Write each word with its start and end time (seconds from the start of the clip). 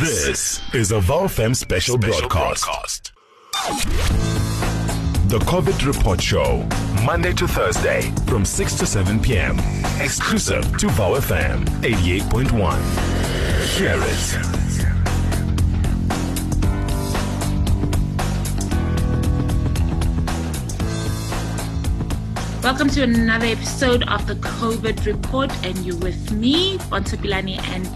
This 0.00 0.60
is 0.74 0.92
a 0.92 1.00
VOW 1.00 1.24
FM 1.26 1.56
special, 1.56 1.96
special 1.96 2.28
broadcast. 2.28 2.64
broadcast. 2.64 3.12
The 5.30 5.38
COVID 5.38 5.86
Report 5.86 6.20
Show, 6.20 6.68
Monday 7.02 7.32
to 7.32 7.48
Thursday 7.48 8.12
from 8.26 8.44
6 8.44 8.74
to 8.74 8.84
7 8.84 9.18
p.m. 9.20 9.58
Exclusive 9.98 10.76
to 10.76 10.88
VOW 10.90 11.14
FM 11.18 11.64
88.1. 11.80 12.78
Hear 13.78 13.96
it. 13.96 14.36
Welcome 22.62 22.90
to 22.90 23.02
another 23.02 23.46
episode 23.46 24.06
of 24.10 24.26
the 24.26 24.34
COVID 24.34 25.06
Report, 25.06 25.50
and 25.64 25.78
you're 25.78 25.96
with 25.96 26.32
me, 26.32 26.76
Bonsapilani, 26.90 27.58
and 27.68 27.88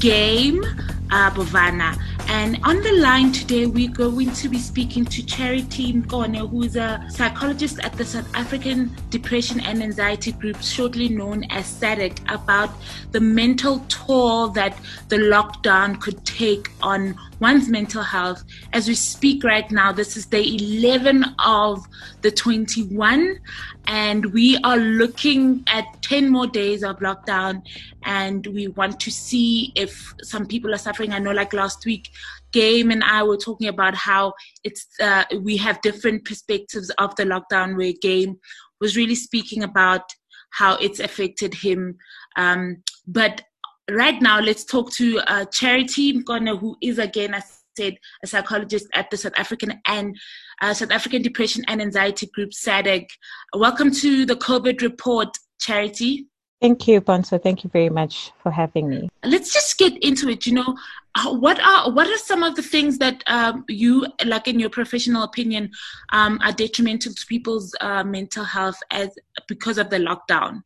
Game 0.00 0.64
uh, 1.10 1.30
Bovana. 1.30 1.96
And 2.28 2.58
on 2.64 2.82
the 2.82 2.92
line 2.92 3.32
today, 3.32 3.66
we're 3.66 3.90
going 3.90 4.30
to 4.32 4.48
be 4.48 4.58
speaking 4.58 5.04
to 5.06 5.24
Charity 5.24 5.92
Mkone, 5.92 6.48
who's 6.48 6.76
a 6.76 7.04
psychologist 7.08 7.78
at 7.80 7.92
the 7.94 8.04
South 8.04 8.28
African 8.34 8.94
Depression 9.10 9.60
and 9.60 9.82
Anxiety 9.82 10.32
Group, 10.32 10.60
shortly 10.60 11.08
known 11.08 11.44
as 11.50 11.66
SADAG, 11.66 12.18
about 12.32 12.70
the 13.12 13.20
mental 13.20 13.84
toll 13.88 14.48
that 14.48 14.76
the 15.08 15.16
lockdown 15.16 16.00
could 16.00 16.24
take 16.24 16.70
on 16.82 17.14
one's 17.40 17.68
mental 17.68 18.02
health. 18.02 18.42
As 18.72 18.88
we 18.88 18.94
speak 18.94 19.44
right 19.44 19.70
now, 19.70 19.92
this 19.92 20.16
is 20.16 20.26
day 20.26 20.44
11 20.44 21.24
of 21.44 21.86
the 22.22 22.30
21, 22.30 23.38
and 23.86 24.26
we 24.32 24.56
are 24.64 24.78
looking 24.78 25.62
at 25.66 25.84
10 26.02 26.30
more 26.30 26.46
days 26.46 26.82
of 26.82 26.98
lockdown. 27.00 27.62
And 28.06 28.46
we 28.48 28.68
want 28.68 29.00
to 29.00 29.10
see 29.10 29.72
if 29.74 30.14
some 30.22 30.46
people 30.46 30.74
are 30.74 30.78
suffering. 30.78 31.12
I 31.12 31.18
know, 31.18 31.32
like 31.32 31.52
last 31.52 31.84
week, 31.86 32.10
Game 32.52 32.90
and 32.90 33.02
I 33.02 33.22
were 33.22 33.36
talking 33.36 33.68
about 33.68 33.94
how 33.94 34.34
it's 34.62 34.86
uh, 35.00 35.24
we 35.40 35.56
have 35.56 35.80
different 35.82 36.24
perspectives 36.24 36.90
of 36.98 37.14
the 37.16 37.24
lockdown. 37.24 37.76
Where 37.76 37.92
Game 38.00 38.36
was 38.80 38.96
really 38.96 39.14
speaking 39.14 39.62
about 39.62 40.02
how 40.50 40.76
it's 40.76 41.00
affected 41.00 41.52
him, 41.54 41.96
um, 42.36 42.82
but 43.06 43.42
right 43.90 44.20
now, 44.20 44.40
let's 44.40 44.64
talk 44.64 44.92
to 44.92 45.18
uh, 45.26 45.44
Charity 45.46 46.14
Mkone, 46.14 46.58
who 46.58 46.76
is 46.80 46.98
again, 46.98 47.34
as 47.34 47.42
I 47.42 47.82
said, 47.82 47.96
a 48.22 48.26
psychologist 48.26 48.86
at 48.94 49.10
the 49.10 49.16
South 49.16 49.34
African 49.36 49.80
and 49.86 50.16
uh, 50.62 50.74
South 50.74 50.90
African 50.90 51.22
Depression 51.22 51.64
and 51.68 51.80
Anxiety 51.80 52.26
Group, 52.34 52.50
SADAG. 52.50 53.06
Welcome 53.54 53.90
to 53.92 54.24
the 54.24 54.36
COVID 54.36 54.80
report, 54.82 55.36
Charity. 55.60 56.26
Thank 56.60 56.88
you, 56.88 57.00
Bonso. 57.00 57.42
Thank 57.42 57.64
you 57.64 57.70
very 57.70 57.90
much 57.90 58.32
for 58.42 58.50
having 58.50 58.88
me. 58.88 59.08
Let's 59.22 59.52
just 59.52 59.76
get 59.76 59.96
into 60.02 60.28
it. 60.30 60.46
You 60.46 60.54
know, 60.54 60.76
what 61.22 61.60
are 61.60 61.90
what 61.90 62.08
are 62.08 62.18
some 62.18 62.42
of 62.42 62.56
the 62.56 62.62
things 62.62 62.98
that 62.98 63.22
um, 63.26 63.64
you, 63.68 64.06
like 64.24 64.48
in 64.48 64.58
your 64.58 64.70
professional 64.70 65.22
opinion, 65.22 65.70
um, 66.12 66.40
are 66.42 66.52
detrimental 66.52 67.12
to 67.12 67.26
people's 67.26 67.74
uh, 67.80 68.02
mental 68.02 68.44
health 68.44 68.78
as 68.90 69.10
because 69.46 69.78
of 69.78 69.90
the 69.90 69.98
lockdown? 69.98 70.62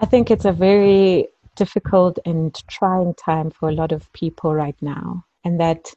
I 0.00 0.06
think 0.06 0.30
it's 0.30 0.44
a 0.44 0.52
very 0.52 1.28
difficult 1.56 2.18
and 2.24 2.54
trying 2.68 3.14
time 3.14 3.50
for 3.50 3.68
a 3.68 3.72
lot 3.72 3.92
of 3.92 4.10
people 4.12 4.54
right 4.54 4.76
now, 4.80 5.24
and 5.44 5.60
that 5.60 5.92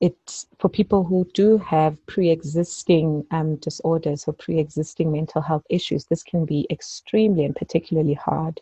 it's 0.00 0.46
for 0.58 0.68
people 0.68 1.04
who 1.04 1.26
do 1.32 1.56
have 1.58 1.96
pre-existing 2.06 3.26
um, 3.30 3.56
disorders 3.56 4.24
or 4.26 4.34
pre-existing 4.34 5.10
mental 5.10 5.40
health 5.40 5.64
issues 5.70 6.04
this 6.04 6.22
can 6.22 6.44
be 6.44 6.66
extremely 6.70 7.46
and 7.46 7.56
particularly 7.56 8.12
hard 8.12 8.60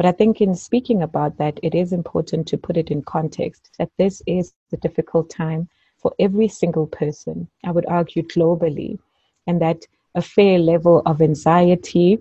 but 0.00 0.06
i 0.06 0.12
think 0.12 0.40
in 0.40 0.54
speaking 0.54 1.02
about 1.02 1.36
that 1.36 1.60
it 1.62 1.74
is 1.74 1.92
important 1.92 2.48
to 2.48 2.56
put 2.56 2.78
it 2.78 2.90
in 2.90 3.02
context 3.02 3.70
that 3.78 3.90
this 3.98 4.22
is 4.26 4.54
a 4.72 4.76
difficult 4.78 5.28
time 5.28 5.68
for 5.98 6.14
every 6.18 6.48
single 6.48 6.86
person 6.86 7.46
i 7.64 7.70
would 7.70 7.86
argue 7.86 8.22
globally 8.22 8.98
and 9.46 9.60
that 9.60 9.84
a 10.14 10.22
fair 10.22 10.58
level 10.58 11.02
of 11.06 11.20
anxiety 11.20 12.18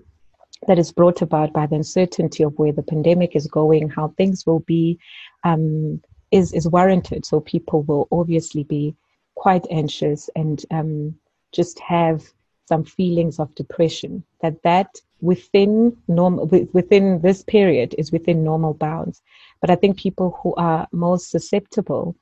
that 0.67 0.79
is 0.79 0.91
brought 0.91 1.21
about 1.21 1.53
by 1.53 1.65
the 1.65 1.75
uncertainty 1.75 2.43
of 2.43 2.57
where 2.57 2.71
the 2.71 2.83
pandemic 2.83 3.35
is 3.35 3.47
going, 3.47 3.89
how 3.89 4.09
things 4.09 4.45
will 4.45 4.59
be, 4.61 4.99
um, 5.43 6.01
is 6.31 6.51
is 6.53 6.67
warranted. 6.67 7.25
So 7.25 7.39
people 7.39 7.83
will 7.83 8.07
obviously 8.11 8.63
be 8.63 8.95
quite 9.35 9.65
anxious 9.71 10.29
and 10.35 10.63
um, 10.71 11.15
just 11.53 11.79
have 11.79 12.23
some 12.69 12.85
feelings 12.85 13.39
of 13.39 13.53
depression. 13.55 14.23
That 14.41 14.61
that 14.63 14.91
within 15.21 15.97
normal 16.07 16.45
within 16.77 17.21
this 17.21 17.43
period 17.43 17.95
is 17.97 18.13
within 18.13 18.43
normal 18.43 18.75
bounds. 18.75 19.21
But 19.59 19.69
I 19.71 19.75
think 19.75 19.97
people 19.97 20.39
who 20.41 20.53
are 20.55 20.87
most 20.91 21.31
susceptible 21.31 22.15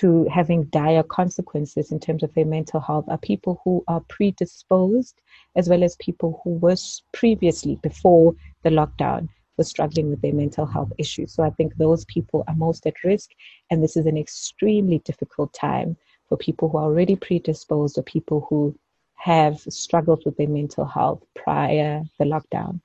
to 0.00 0.26
having 0.38 0.64
dire 0.64 1.02
consequences 1.02 1.92
in 1.92 2.00
terms 2.00 2.22
of 2.22 2.34
their 2.34 2.46
mental 2.46 2.80
health 2.80 3.04
are 3.08 3.18
people 3.18 3.60
who 3.62 3.84
are 3.88 4.00
predisposed 4.08 5.20
as 5.54 5.68
well 5.68 5.84
as 5.84 5.96
people 5.96 6.40
who 6.42 6.50
were 6.64 6.76
previously 7.12 7.76
before 7.82 8.34
the 8.62 8.70
lockdown 8.70 9.28
were 9.58 9.64
struggling 9.64 10.08
with 10.10 10.22
their 10.22 10.32
mental 10.32 10.66
health 10.66 10.92
issues. 10.98 11.34
So 11.34 11.42
I 11.42 11.50
think 11.50 11.74
those 11.74 12.04
people 12.06 12.42
are 12.48 12.54
most 12.54 12.86
at 12.86 13.04
risk 13.04 13.30
and 13.70 13.82
this 13.82 13.96
is 13.96 14.06
an 14.06 14.16
extremely 14.16 14.98
difficult 15.10 15.52
time 15.52 15.96
for 16.28 16.38
people 16.38 16.70
who 16.70 16.78
are 16.78 16.84
already 16.84 17.16
predisposed 17.16 17.98
or 17.98 18.02
people 18.02 18.46
who 18.48 18.74
have 19.22 19.60
struggled 19.68 20.22
with 20.24 20.36
their 20.36 20.48
mental 20.48 20.84
health 20.84 21.22
prior 21.36 22.02
the 22.18 22.24
lockdown. 22.24 22.80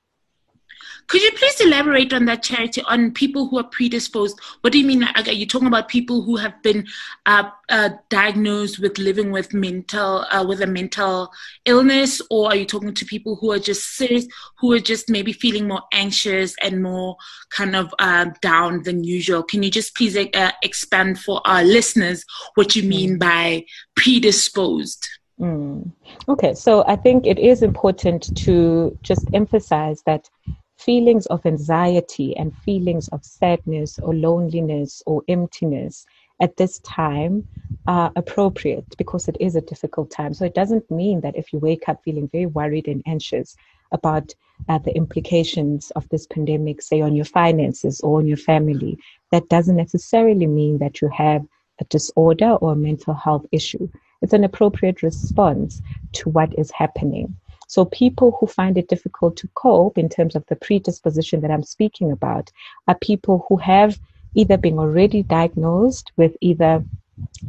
Could 1.08 1.22
you 1.22 1.32
please 1.32 1.60
elaborate 1.60 2.12
on 2.12 2.26
that 2.26 2.44
charity 2.44 2.80
on 2.82 3.10
people 3.10 3.48
who 3.48 3.58
are 3.58 3.64
predisposed? 3.64 4.38
What 4.60 4.72
do 4.72 4.78
you 4.78 4.86
mean? 4.86 5.02
Are 5.02 5.32
you 5.32 5.46
talking 5.46 5.66
about 5.66 5.88
people 5.88 6.22
who 6.22 6.36
have 6.36 6.62
been 6.62 6.86
uh, 7.26 7.50
uh, 7.68 7.90
diagnosed 8.08 8.78
with 8.78 8.98
living 8.98 9.32
with 9.32 9.52
mental 9.52 10.26
uh, 10.30 10.44
with 10.46 10.60
a 10.60 10.66
mental 10.66 11.32
illness, 11.64 12.22
or 12.30 12.50
are 12.50 12.56
you 12.56 12.66
talking 12.66 12.94
to 12.94 13.04
people 13.04 13.36
who 13.36 13.50
are 13.50 13.58
just 13.58 13.96
serious, 13.96 14.28
who 14.58 14.72
are 14.72 14.78
just 14.78 15.08
maybe 15.10 15.32
feeling 15.32 15.66
more 15.66 15.82
anxious 15.92 16.54
and 16.62 16.82
more 16.82 17.16
kind 17.50 17.74
of 17.74 17.92
uh, 17.98 18.26
down 18.42 18.82
than 18.84 19.02
usual? 19.02 19.42
Can 19.42 19.64
you 19.64 19.70
just 19.70 19.96
please 19.96 20.16
uh, 20.16 20.52
expand 20.62 21.18
for 21.18 21.40
our 21.44 21.64
listeners 21.64 22.24
what 22.54 22.76
you 22.76 22.84
mean 22.84 23.16
mm. 23.16 23.18
by 23.18 23.64
predisposed? 23.96 25.08
Mm. 25.40 25.92
Okay, 26.28 26.54
so 26.54 26.84
I 26.86 26.96
think 26.96 27.26
it 27.26 27.38
is 27.38 27.62
important 27.62 28.34
to 28.36 28.96
just 29.02 29.28
emphasize 29.32 30.02
that 30.04 30.28
feelings 30.76 31.26
of 31.26 31.44
anxiety 31.46 32.36
and 32.36 32.56
feelings 32.56 33.08
of 33.08 33.24
sadness 33.24 33.98
or 34.00 34.14
loneliness 34.14 35.02
or 35.06 35.22
emptiness 35.28 36.06
at 36.40 36.56
this 36.56 36.78
time 36.80 37.46
are 37.86 38.12
appropriate 38.16 38.86
because 38.98 39.28
it 39.28 39.36
is 39.40 39.56
a 39.56 39.60
difficult 39.60 40.10
time. 40.10 40.34
So 40.34 40.44
it 40.44 40.54
doesn't 40.54 40.90
mean 40.90 41.20
that 41.22 41.36
if 41.36 41.52
you 41.52 41.58
wake 41.58 41.88
up 41.88 42.02
feeling 42.04 42.28
very 42.28 42.46
worried 42.46 42.86
and 42.86 43.02
anxious 43.06 43.56
about 43.92 44.34
uh, 44.68 44.78
the 44.78 44.94
implications 44.94 45.90
of 45.92 46.08
this 46.10 46.26
pandemic, 46.26 46.82
say 46.82 47.00
on 47.00 47.16
your 47.16 47.24
finances 47.24 48.00
or 48.02 48.18
on 48.18 48.26
your 48.26 48.36
family, 48.36 48.98
that 49.32 49.48
doesn't 49.48 49.76
necessarily 49.76 50.46
mean 50.46 50.78
that 50.78 51.00
you 51.00 51.08
have 51.08 51.46
a 51.80 51.84
disorder 51.84 52.52
or 52.60 52.72
a 52.72 52.76
mental 52.76 53.14
health 53.14 53.46
issue. 53.52 53.88
It's 54.28 54.34
an 54.34 54.44
appropriate 54.44 55.02
response 55.02 55.80
to 56.12 56.28
what 56.28 56.52
is 56.58 56.70
happening. 56.70 57.34
So 57.66 57.86
people 57.86 58.36
who 58.38 58.46
find 58.46 58.76
it 58.76 58.86
difficult 58.86 59.38
to 59.38 59.48
cope 59.54 59.96
in 59.96 60.10
terms 60.10 60.36
of 60.36 60.44
the 60.48 60.56
predisposition 60.56 61.40
that 61.40 61.50
I'm 61.50 61.62
speaking 61.62 62.12
about 62.12 62.52
are 62.88 62.98
people 62.98 63.46
who 63.48 63.56
have 63.56 63.98
either 64.34 64.58
been 64.58 64.78
already 64.78 65.22
diagnosed 65.22 66.12
with 66.18 66.36
either 66.42 66.84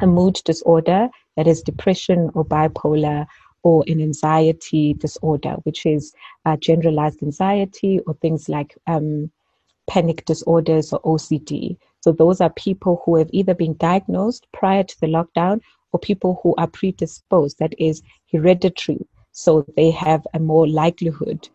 a 0.00 0.06
mood 0.06 0.40
disorder, 0.46 1.10
that 1.36 1.46
is 1.46 1.60
depression 1.60 2.30
or 2.32 2.46
bipolar, 2.46 3.26
or 3.62 3.84
an 3.86 4.00
anxiety 4.00 4.94
disorder, 4.94 5.56
which 5.64 5.84
is 5.84 6.14
uh, 6.46 6.56
generalized 6.56 7.22
anxiety 7.22 8.00
or 8.06 8.14
things 8.14 8.48
like 8.48 8.74
um, 8.86 9.30
panic 9.86 10.24
disorders 10.24 10.94
or 10.94 11.02
OCD. 11.02 11.76
So 12.00 12.12
those 12.12 12.40
are 12.40 12.48
people 12.48 13.02
who 13.04 13.16
have 13.16 13.28
either 13.34 13.52
been 13.52 13.76
diagnosed 13.76 14.46
prior 14.54 14.82
to 14.82 15.00
the 15.02 15.08
lockdown 15.08 15.60
or 15.92 16.00
people 16.00 16.40
who 16.42 16.54
are 16.58 16.66
predisposed, 16.66 17.58
that 17.58 17.74
is 17.78 18.02
hereditary 18.32 19.06
so 19.32 19.64
they 19.76 19.90
have 19.90 20.26
a 20.34 20.38
more 20.38 20.66
likelihood 20.66 21.48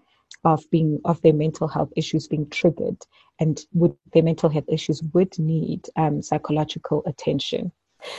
of 0.43 0.63
being 0.69 0.99
of 1.05 1.21
their 1.21 1.33
mental 1.33 1.67
health 1.67 1.91
issues 1.95 2.27
being 2.27 2.49
triggered 2.49 2.97
and 3.39 3.61
would 3.73 3.95
their 4.13 4.23
mental 4.23 4.49
health 4.49 4.65
issues 4.67 5.01
would 5.13 5.37
need 5.39 5.87
um, 5.95 6.21
psychological 6.21 7.03
attention 7.05 7.71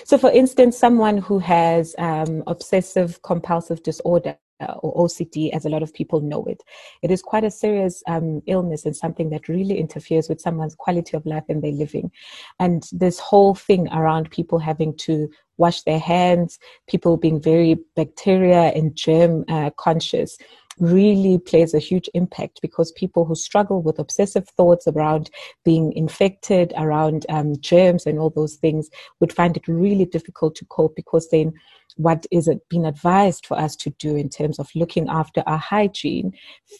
so 0.05 0.19
for 0.19 0.31
instance 0.31 0.77
someone 0.77 1.19
who 1.19 1.39
has 1.39 1.95
um, 1.99 2.43
obsessive 2.47 3.23
compulsive 3.23 3.83
disorder 3.83 4.37
or 4.61 5.07
OCD, 5.07 5.51
as 5.53 5.67
a 5.67 5.69
lot 5.69 5.83
of 5.83 5.93
people 5.93 6.21
know 6.21 6.45
it. 6.45 6.63
It 7.03 7.11
is 7.11 7.23
quite 7.23 7.45
a 7.45 7.51
serious 7.51 8.03
um, 8.07 8.43
illness 8.47 8.87
and 8.87 8.97
something 8.97 9.31
that 9.31 9.49
really 9.49 9.79
interferes 9.79 10.29
with 10.29 10.41
someone's 10.41 10.75
quality 10.75 11.17
of 11.17 11.27
life 11.27 11.45
and 11.49 11.63
their 11.63 11.73
living. 11.73 12.11
And 12.59 12.83
this 12.93 13.19
whole 13.19 13.55
thing 13.55 13.89
around 13.89 14.31
people 14.31 14.59
having 14.59 14.97
to 14.99 15.29
wash 15.59 15.83
their 15.83 15.99
hands, 15.99 16.59
people 16.89 17.17
being 17.17 17.41
very 17.41 17.79
bacteria 17.95 18.73
and 18.75 18.95
germ 18.97 19.45
uh, 19.49 19.71
conscious 19.79 20.37
really 20.79 21.39
plays 21.39 21.73
a 21.73 21.79
huge 21.79 22.09
impact 22.15 22.61
because 22.61 22.93
people 22.93 23.25
who 23.25 23.35
struggle 23.35 23.83
with 23.83 23.99
obsessive 23.99 24.49
thoughts 24.51 24.87
around 24.87 25.31
being 25.65 25.93
infected, 25.95 26.73
around 26.77 27.25
um, 27.29 27.55
germs, 27.61 28.07
and 28.07 28.19
all 28.19 28.31
those 28.31 28.57
things 28.57 28.91
would 29.21 29.33
find 29.33 29.57
it 29.57 29.67
really 29.69 30.05
difficult 30.05 30.55
to 30.55 30.67
cope 30.67 30.95
because 30.95 31.29
then 31.31 31.53
what 31.97 32.27
is 32.31 32.47
it 32.47 32.61
being 32.69 32.85
advised 32.85 33.47
for 33.47 33.59
us 33.59 33.75
to 33.75 33.91
do 33.99 34.17
in 34.17 34.29
terms 34.29 34.59
of 34.59 34.69
looking 34.75 35.09
after 35.09 35.43
our 35.47 35.59
hygiene 35.59 36.33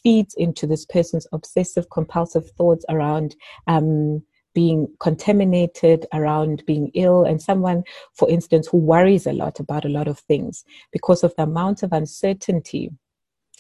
feeds 0.03 0.35
into 0.35 0.67
this 0.67 0.85
person's 0.85 1.27
obsessive 1.33 1.89
compulsive 1.91 2.51
thoughts 2.51 2.85
around 2.91 3.35
um, 3.67 4.23
being 4.57 4.89
contaminated, 5.01 6.07
around 6.15 6.65
being 6.65 6.91
ill, 6.95 7.25
and 7.25 7.43
someone, 7.43 7.85
for 8.15 8.27
instance, 8.31 8.67
who 8.67 8.79
worries 8.79 9.27
a 9.27 9.33
lot 9.35 9.61
about 9.61 9.85
a 9.85 9.91
lot 9.91 10.09
of 10.09 10.19
things 10.21 10.65
because 10.93 11.23
of 11.23 11.35
the 11.37 11.43
amount 11.43 11.83
of 11.83 11.93
uncertainty 11.93 12.91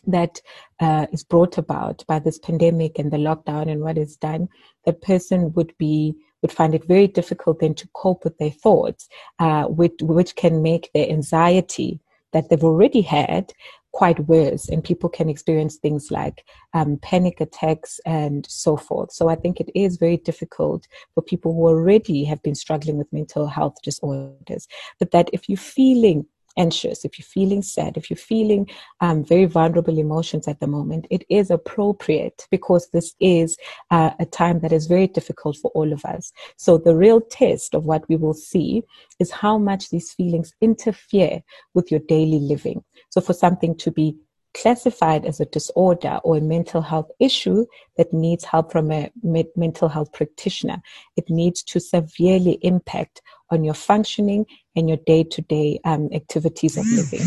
that 0.06 0.40
uh, 0.80 1.06
is 1.12 1.22
brought 1.22 1.58
about 1.58 2.02
by 2.08 2.18
this 2.18 2.38
pandemic 2.38 2.98
and 2.98 3.12
the 3.12 3.18
lockdown 3.18 3.70
and 3.70 3.82
what 3.82 3.98
is 3.98 4.16
done, 4.16 4.48
the 4.86 4.92
person 4.94 5.52
would 5.52 5.76
be 5.76 6.14
would 6.40 6.52
find 6.52 6.74
it 6.74 6.84
very 6.86 7.08
difficult 7.08 7.60
then 7.60 7.74
to 7.74 7.88
cope 7.94 8.24
with 8.24 8.38
their 8.38 8.50
thoughts, 8.50 9.08
uh, 9.38 9.64
which, 9.64 9.94
which 10.00 10.34
can 10.36 10.62
make 10.62 10.90
their 10.94 11.10
anxiety 11.10 12.00
that 12.32 12.48
they've 12.48 12.64
already 12.64 13.00
had 13.02 13.52
quite 13.96 14.20
worse 14.28 14.68
and 14.68 14.84
people 14.84 15.08
can 15.08 15.30
experience 15.30 15.76
things 15.76 16.10
like 16.10 16.44
um, 16.74 16.98
panic 17.00 17.40
attacks 17.40 17.98
and 18.04 18.44
so 18.46 18.76
forth. 18.76 19.10
So 19.10 19.30
i 19.30 19.36
think 19.42 19.58
it 19.58 19.70
is 19.74 19.96
very 19.96 20.18
difficult 20.18 20.86
for 21.14 21.22
people 21.22 21.54
who 21.54 21.64
already 21.66 22.22
have 22.24 22.42
been 22.42 22.54
struggling 22.54 22.98
with 22.98 23.16
mental 23.20 23.46
health 23.46 23.76
disorders. 23.82 24.68
But 24.98 25.12
that 25.12 25.30
if 25.32 25.48
you're 25.48 25.70
feeling 25.80 26.26
anxious, 26.56 27.04
if 27.04 27.18
you're 27.18 27.26
feeling 27.26 27.62
sad, 27.62 27.96
if 27.96 28.10
you're 28.10 28.16
feeling 28.16 28.68
um, 29.00 29.24
very 29.24 29.44
vulnerable 29.44 29.98
emotions 29.98 30.48
at 30.48 30.60
the 30.60 30.66
moment, 30.66 31.06
it 31.10 31.24
is 31.28 31.50
appropriate 31.50 32.46
because 32.50 32.88
this 32.90 33.14
is 33.20 33.56
uh, 33.90 34.10
a 34.18 34.26
time 34.26 34.60
that 34.60 34.72
is 34.72 34.86
very 34.86 35.06
difficult 35.06 35.56
for 35.56 35.70
all 35.74 35.92
of 35.92 36.04
us. 36.04 36.32
So 36.56 36.78
the 36.78 36.96
real 36.96 37.20
test 37.20 37.74
of 37.74 37.84
what 37.84 38.08
we 38.08 38.16
will 38.16 38.34
see 38.34 38.82
is 39.18 39.30
how 39.30 39.58
much 39.58 39.90
these 39.90 40.12
feelings 40.12 40.54
interfere 40.60 41.42
with 41.74 41.90
your 41.90 42.00
daily 42.00 42.40
living. 42.40 42.84
So 43.10 43.20
for 43.20 43.32
something 43.32 43.76
to 43.78 43.90
be 43.90 44.16
classified 44.56 45.26
as 45.26 45.38
a 45.38 45.44
disorder 45.46 46.18
or 46.24 46.38
a 46.38 46.40
mental 46.40 46.80
health 46.80 47.10
issue 47.20 47.66
that 47.96 48.12
needs 48.12 48.44
help 48.44 48.72
from 48.72 48.90
a 48.90 49.10
mental 49.22 49.88
health 49.88 50.12
practitioner. 50.12 50.80
It 51.16 51.28
needs 51.28 51.62
to 51.64 51.80
severely 51.80 52.58
impact 52.62 53.20
on 53.50 53.64
your 53.64 53.74
functioning 53.74 54.46
and 54.74 54.88
your 54.88 54.98
day 55.06 55.24
to 55.24 55.42
day 55.42 55.80
activities 55.84 56.76
of 56.76 56.86
living. 56.86 57.26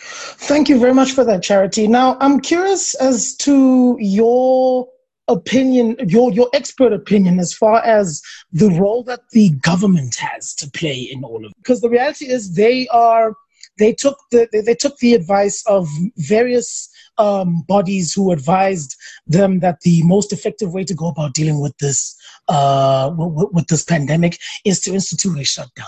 Thank 0.00 0.68
you 0.68 0.78
very 0.78 0.94
much 0.94 1.12
for 1.12 1.24
that, 1.24 1.42
Charity. 1.42 1.88
Now, 1.88 2.16
I'm 2.20 2.40
curious 2.40 2.94
as 2.96 3.34
to 3.38 3.96
your 3.98 4.88
opinion, 5.26 5.96
your, 6.06 6.32
your 6.32 6.48
expert 6.54 6.92
opinion, 6.92 7.38
as 7.38 7.52
far 7.52 7.84
as 7.84 8.22
the 8.52 8.70
role 8.70 9.02
that 9.04 9.20
the 9.32 9.50
government 9.50 10.16
has 10.16 10.54
to 10.54 10.70
play 10.70 11.00
in 11.00 11.24
all 11.24 11.44
of 11.44 11.50
it. 11.50 11.56
Because 11.58 11.80
the 11.80 11.90
reality 11.90 12.28
is 12.28 12.54
they 12.54 12.88
are 12.88 13.34
they 13.78 13.92
took 13.92 14.18
the 14.30 14.48
they, 14.52 14.74
took 14.74 14.98
the 14.98 15.14
advice 15.14 15.64
of 15.66 15.88
various 16.16 16.88
um, 17.18 17.62
bodies 17.62 18.12
who 18.14 18.32
advised 18.32 18.96
them 19.26 19.60
that 19.60 19.80
the 19.80 20.02
most 20.04 20.32
effective 20.32 20.72
way 20.72 20.84
to 20.84 20.94
go 20.94 21.08
about 21.08 21.34
dealing 21.34 21.60
with 21.60 21.76
this 21.78 22.16
uh, 22.48 23.10
w- 23.10 23.50
with 23.52 23.66
this 23.66 23.84
pandemic 23.84 24.38
is 24.64 24.80
to 24.80 24.94
institute 24.94 25.38
a 25.38 25.44
shutdown. 25.44 25.86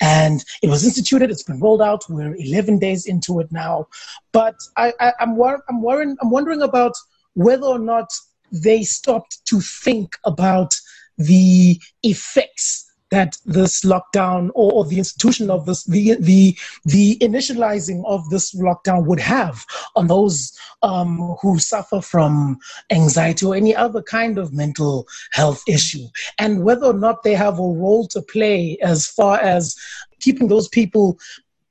And 0.00 0.44
it 0.62 0.68
was 0.68 0.84
instituted. 0.84 1.30
It's 1.30 1.42
been 1.42 1.60
rolled 1.60 1.82
out. 1.82 2.04
We're 2.08 2.34
11 2.34 2.78
days 2.78 3.06
into 3.06 3.40
it 3.40 3.50
now. 3.52 3.88
But 4.32 4.56
I, 4.76 4.92
I'm 5.20 5.36
wor- 5.36 5.64
I'm. 5.68 5.84
I'm 5.84 6.30
wondering 6.30 6.62
about 6.62 6.92
whether 7.34 7.66
or 7.66 7.78
not 7.78 8.08
they 8.50 8.82
stopped 8.82 9.44
to 9.46 9.60
think 9.60 10.16
about 10.24 10.74
the 11.18 11.80
effects 12.02 12.87
that 13.10 13.38
this 13.44 13.82
lockdown 13.82 14.50
or, 14.54 14.72
or, 14.72 14.84
the 14.84 14.98
institution 14.98 15.50
of 15.50 15.66
this 15.66 15.84
the 15.84 16.16
the 16.20 16.56
the 16.84 17.16
initializing 17.20 18.02
of 18.06 18.28
this 18.30 18.54
lockdown 18.54 19.06
would 19.06 19.20
have 19.20 19.64
on 19.96 20.06
those 20.06 20.56
um, 20.82 21.36
who 21.40 21.58
suffer 21.58 22.00
from 22.00 22.58
anxiety 22.90 23.46
or 23.46 23.54
any 23.54 23.74
other 23.74 24.02
kind 24.02 24.38
of 24.38 24.52
mental 24.52 25.06
health 25.32 25.62
issue. 25.66 26.06
And 26.38 26.64
whether 26.64 26.86
or 26.86 26.94
not 26.94 27.22
they 27.22 27.34
have 27.34 27.58
a 27.58 27.62
role 27.62 28.06
to 28.08 28.22
play 28.22 28.78
as 28.82 29.06
far 29.06 29.38
as 29.38 29.76
keeping 30.20 30.48
those 30.48 30.68
people 30.68 31.18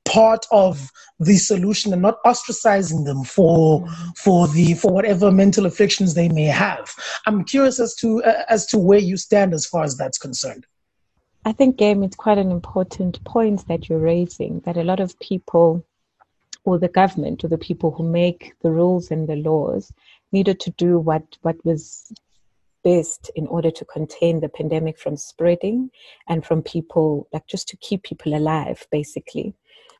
part 0.04 0.46
of 0.50 0.90
the 1.20 1.36
solution 1.36 1.92
and 1.92 2.00
not 2.00 2.22
ostracizing 2.24 3.04
them 3.04 3.24
for 3.24 3.86
for 4.16 4.48
the 4.48 4.74
for 4.74 4.90
whatever 4.90 5.30
mental 5.30 5.66
afflictions 5.66 6.14
they 6.14 6.28
may 6.30 6.44
have. 6.44 6.94
I'm 7.26 7.44
curious 7.44 7.78
as 7.78 7.94
to 7.96 8.22
uh, 8.24 8.44
as 8.48 8.66
to 8.66 8.78
where 8.78 8.98
you 8.98 9.16
stand 9.16 9.52
as 9.52 9.66
far 9.66 9.84
as 9.84 9.96
that's 9.96 10.18
concerned 10.18 10.66
I 11.48 11.52
think, 11.52 11.78
Game, 11.78 12.02
it's 12.02 12.14
quite 12.14 12.36
an 12.36 12.50
important 12.50 13.24
point 13.24 13.66
that 13.68 13.88
you're 13.88 13.98
raising 13.98 14.60
that 14.66 14.76
a 14.76 14.84
lot 14.84 15.00
of 15.00 15.18
people, 15.18 15.82
or 16.64 16.78
the 16.78 16.88
government, 16.88 17.42
or 17.42 17.48
the 17.48 17.56
people 17.56 17.90
who 17.90 18.06
make 18.06 18.52
the 18.60 18.70
rules 18.70 19.10
and 19.10 19.26
the 19.26 19.36
laws, 19.36 19.90
needed 20.30 20.60
to 20.60 20.70
do 20.72 20.98
what, 20.98 21.22
what 21.40 21.56
was 21.64 22.12
best 22.84 23.30
in 23.34 23.46
order 23.46 23.70
to 23.70 23.84
contain 23.86 24.40
the 24.40 24.50
pandemic 24.50 24.98
from 24.98 25.16
spreading 25.16 25.90
and 26.28 26.44
from 26.44 26.60
people, 26.60 27.26
like 27.32 27.46
just 27.46 27.66
to 27.68 27.78
keep 27.78 28.02
people 28.02 28.34
alive, 28.34 28.86
basically. 28.92 29.54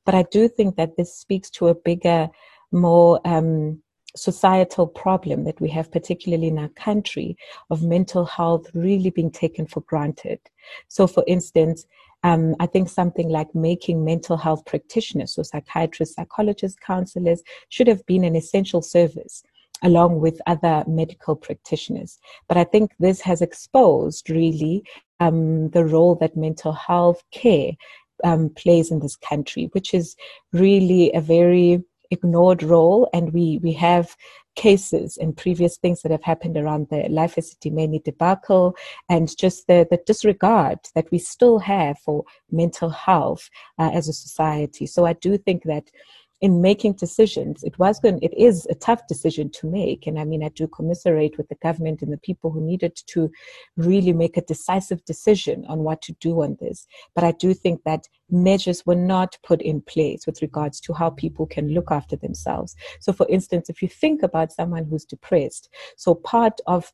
But 0.04 0.14
I 0.14 0.24
do 0.30 0.48
think 0.48 0.76
that 0.76 0.98
this 0.98 1.14
speaks 1.14 1.48
to 1.52 1.68
a 1.68 1.74
bigger, 1.74 2.28
more 2.72 3.22
um, 3.24 3.82
societal 4.16 4.86
problem 4.86 5.44
that 5.44 5.60
we 5.60 5.68
have, 5.70 5.90
particularly 5.90 6.48
in 6.48 6.58
our 6.58 6.68
country, 6.70 7.36
of 7.70 7.82
mental 7.82 8.24
health 8.24 8.66
really 8.74 9.10
being 9.10 9.30
taken 9.30 9.66
for 9.66 9.80
granted. 9.82 10.40
So, 10.88 11.06
for 11.06 11.24
instance, 11.26 11.86
um, 12.24 12.56
I 12.58 12.66
think 12.66 12.88
something 12.88 13.28
like 13.28 13.54
making 13.54 14.04
mental 14.04 14.36
health 14.36 14.64
practitioners, 14.64 15.34
so 15.34 15.42
psychiatrists, 15.42 16.16
psychologists, 16.16 16.78
counselors, 16.84 17.42
should 17.68 17.86
have 17.86 18.04
been 18.06 18.24
an 18.24 18.34
essential 18.34 18.82
service 18.82 19.42
along 19.82 20.20
with 20.20 20.40
other 20.46 20.82
medical 20.88 21.36
practitioners. 21.36 22.18
But 22.48 22.56
I 22.56 22.64
think 22.64 22.92
this 22.98 23.20
has 23.20 23.40
exposed 23.40 24.28
really 24.28 24.82
um, 25.20 25.70
the 25.70 25.84
role 25.84 26.16
that 26.16 26.36
mental 26.36 26.72
health 26.72 27.22
care 27.30 27.72
um, 28.24 28.50
plays 28.50 28.90
in 28.90 28.98
this 28.98 29.14
country, 29.14 29.68
which 29.72 29.94
is 29.94 30.16
really 30.52 31.12
a 31.12 31.20
very 31.20 31.84
ignored 32.10 32.62
role 32.62 33.08
and 33.12 33.32
we 33.32 33.58
we 33.62 33.72
have 33.72 34.16
cases 34.58 35.16
and 35.18 35.36
previous 35.36 35.76
things 35.76 36.02
that 36.02 36.10
have 36.10 36.24
happened 36.24 36.56
around 36.56 36.88
the 36.90 37.06
Life 37.08 37.36
Esidimeni 37.36 38.02
debacle 38.02 38.74
and 39.08 39.34
just 39.36 39.68
the, 39.68 39.86
the 39.88 40.00
disregard 40.04 40.80
that 40.96 41.08
we 41.12 41.18
still 41.18 41.60
have 41.60 41.96
for 42.00 42.24
mental 42.50 42.90
health 42.90 43.48
uh, 43.78 43.90
as 43.94 44.08
a 44.08 44.12
society. 44.12 44.84
So 44.84 45.06
I 45.06 45.12
do 45.12 45.38
think 45.38 45.62
that 45.64 45.84
in 46.40 46.62
making 46.62 46.92
decisions, 46.92 47.64
it 47.64 47.78
was 47.78 47.98
going, 47.98 48.18
it 48.22 48.32
is 48.36 48.66
a 48.70 48.74
tough 48.74 49.06
decision 49.08 49.50
to 49.50 49.68
make. 49.68 50.06
And 50.06 50.18
I 50.18 50.24
mean, 50.24 50.44
I 50.44 50.50
do 50.50 50.68
commiserate 50.68 51.36
with 51.36 51.48
the 51.48 51.56
government 51.56 52.00
and 52.02 52.12
the 52.12 52.18
people 52.18 52.50
who 52.50 52.60
needed 52.60 52.96
to 53.08 53.30
really 53.76 54.12
make 54.12 54.36
a 54.36 54.42
decisive 54.42 55.04
decision 55.04 55.64
on 55.68 55.80
what 55.80 56.00
to 56.02 56.12
do 56.20 56.42
on 56.42 56.56
this. 56.60 56.86
But 57.14 57.24
I 57.24 57.32
do 57.32 57.54
think 57.54 57.82
that 57.84 58.08
measures 58.30 58.86
were 58.86 58.94
not 58.94 59.36
put 59.42 59.60
in 59.62 59.80
place 59.80 60.26
with 60.26 60.40
regards 60.42 60.80
to 60.82 60.92
how 60.92 61.10
people 61.10 61.46
can 61.46 61.74
look 61.74 61.90
after 61.90 62.14
themselves. 62.14 62.76
So, 63.00 63.12
for 63.12 63.26
instance, 63.28 63.68
if 63.68 63.82
you 63.82 63.88
think 63.88 64.22
about 64.22 64.52
someone 64.52 64.84
who's 64.84 65.04
depressed, 65.04 65.68
so 65.96 66.14
part 66.14 66.60
of 66.66 66.92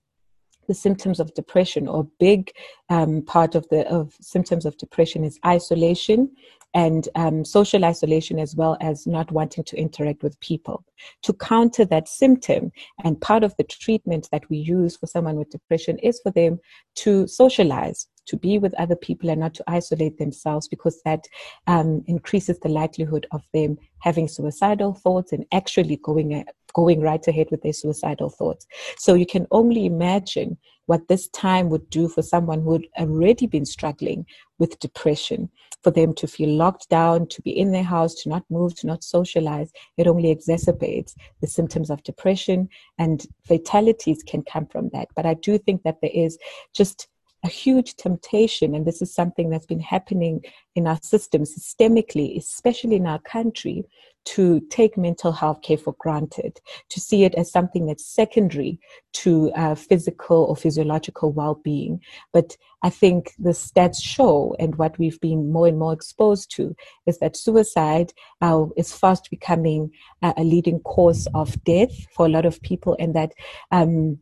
the 0.67 0.75
symptoms 0.75 1.21
of 1.21 1.35
depression 1.35 1.89
or 1.89 2.09
big 2.19 2.53
um, 2.89 3.23
part 3.23 3.55
of 3.55 3.69
the 3.69 3.87
of 3.89 4.15
symptoms 4.21 4.65
of 4.65 4.77
depression 4.79 5.25
is 5.25 5.39
isolation 5.47 6.31
and 6.75 7.09
um, 7.15 7.45
social 7.45 7.85
isolation 7.85 8.39
as 8.39 8.57
well 8.57 8.77
as 8.81 9.07
not 9.07 9.31
wanting 9.31 9.63
to 9.65 9.77
interact 9.77 10.23
with 10.23 10.39
people. 10.41 10.85
To 11.23 11.33
counter 11.33 11.85
that 11.85 12.09
symptom 12.09 12.73
and 13.05 13.21
part 13.21 13.45
of 13.45 13.55
the 13.57 13.65
treatment 13.65 14.29
that 14.33 14.49
we 14.51 14.57
use 14.57 14.97
for 14.97 15.07
someone 15.07 15.37
with 15.37 15.51
depression 15.51 15.99
is 15.99 16.21
for 16.21 16.33
them 16.33 16.59
to 16.97 17.29
socialize 17.29 18.09
to 18.27 18.37
be 18.37 18.59
with 18.59 18.75
other 18.75 18.97
people 18.97 19.31
and 19.31 19.41
not 19.41 19.55
to 19.55 19.65
isolate 19.67 20.19
themselves 20.19 20.67
because 20.67 21.01
that 21.05 21.27
um, 21.67 22.03
increases 22.07 22.59
the 22.61 22.69
likelihood 22.69 23.27
of 23.33 23.43
them 23.53 23.77
having 24.01 24.29
suicidal 24.29 24.95
thoughts 24.95 25.33
and 25.33 25.45
actually 25.53 25.97
going 26.03 26.33
going 26.75 27.01
right 27.01 27.27
ahead 27.27 27.49
with 27.51 27.63
their 27.63 27.73
suicidal 27.73 28.29
thoughts. 28.29 28.67
So 28.99 29.15
you 29.15 29.27
can 29.27 29.47
only 29.51 29.87
imagine 29.87 30.59
what 30.87 31.09
this 31.09 31.29
time 31.29 31.71
would 31.71 31.89
do 31.89 32.09
for 32.09 32.23
someone 32.23 32.61
who 32.61 32.75
had 32.75 32.85
already 32.99 33.47
been 33.47 33.65
struggling 33.65 34.27
with 34.59 34.79
depression. 34.81 35.51
For 35.83 35.91
them 35.91 36.15
to 36.15 36.27
feel 36.27 36.49
locked 36.49 36.89
down, 36.89 37.27
to 37.27 37.43
be 37.43 37.51
in 37.51 37.71
their 37.73 37.83
house, 37.83 38.15
to 38.23 38.31
not 38.31 38.45
move, 38.49 38.75
to 38.77 38.87
not 38.87 39.05
socialize, 39.05 39.71
it 39.99 40.07
only 40.07 40.35
exacerbates 40.35 41.15
the 41.43 41.47
symptoms 41.47 41.91
of 41.91 42.03
depression 42.05 42.71
and 42.99 43.27
fatalities 43.47 44.23
can 44.23 44.43
come 44.43 44.65
from 44.65 44.89
that. 44.95 45.09
But 45.15 45.27
I 45.27 45.35
do 45.35 45.59
think 45.59 45.83
that 45.83 46.01
there 46.01 46.11
is 46.15 46.39
just 46.73 47.09
a 47.45 47.49
huge 47.49 47.97
temptation, 47.97 48.75
and 48.75 48.87
this 48.87 49.03
is 49.03 49.15
something 49.15 49.51
that's 49.51 49.67
been 49.67 49.81
happening 49.81 50.43
in 50.75 50.87
our 50.87 50.99
system 51.03 51.43
systemically, 51.43 52.37
especially 52.39 52.97
in 52.97 53.07
our 53.07 53.21
country, 53.21 53.85
to 54.25 54.61
take 54.71 54.97
mental 54.97 55.33
health 55.33 55.61
care 55.61 55.77
for 55.77 55.95
granted, 55.99 56.59
to 56.89 56.99
see 56.99 57.25
it 57.25 57.35
as 57.35 57.53
something 57.53 57.85
that's 57.87 58.07
secondary 58.07 58.81
to 59.13 59.53
uh, 59.53 59.75
physical 59.75 60.45
or 60.45 60.57
physiological 60.57 61.31
well 61.31 61.61
being. 61.63 62.01
But 62.33 62.57
I 62.83 62.91
think 62.91 63.35
the 63.39 63.51
stats 63.51 64.03
show, 64.03 64.57
and 64.59 64.77
what 64.77 64.99
we've 64.99 65.21
been 65.21 65.53
more 65.53 65.67
and 65.67 65.79
more 65.79 65.93
exposed 65.93 66.51
to, 66.57 66.75
is 67.07 67.19
that 67.19 67.37
suicide 67.37 68.13
uh, 68.41 68.67
is 68.77 68.97
fast 68.97 69.29
becoming 69.31 69.91
a, 70.23 70.33
a 70.39 70.45
leading 70.45 70.81
cause 70.81 71.29
of 71.35 71.63
death 71.65 72.07
for 72.15 72.25
a 72.25 72.31
lot 72.31 72.47
of 72.47 72.63
people, 72.63 72.97
and 72.99 73.15
that 73.15 73.33
um, 73.71 74.19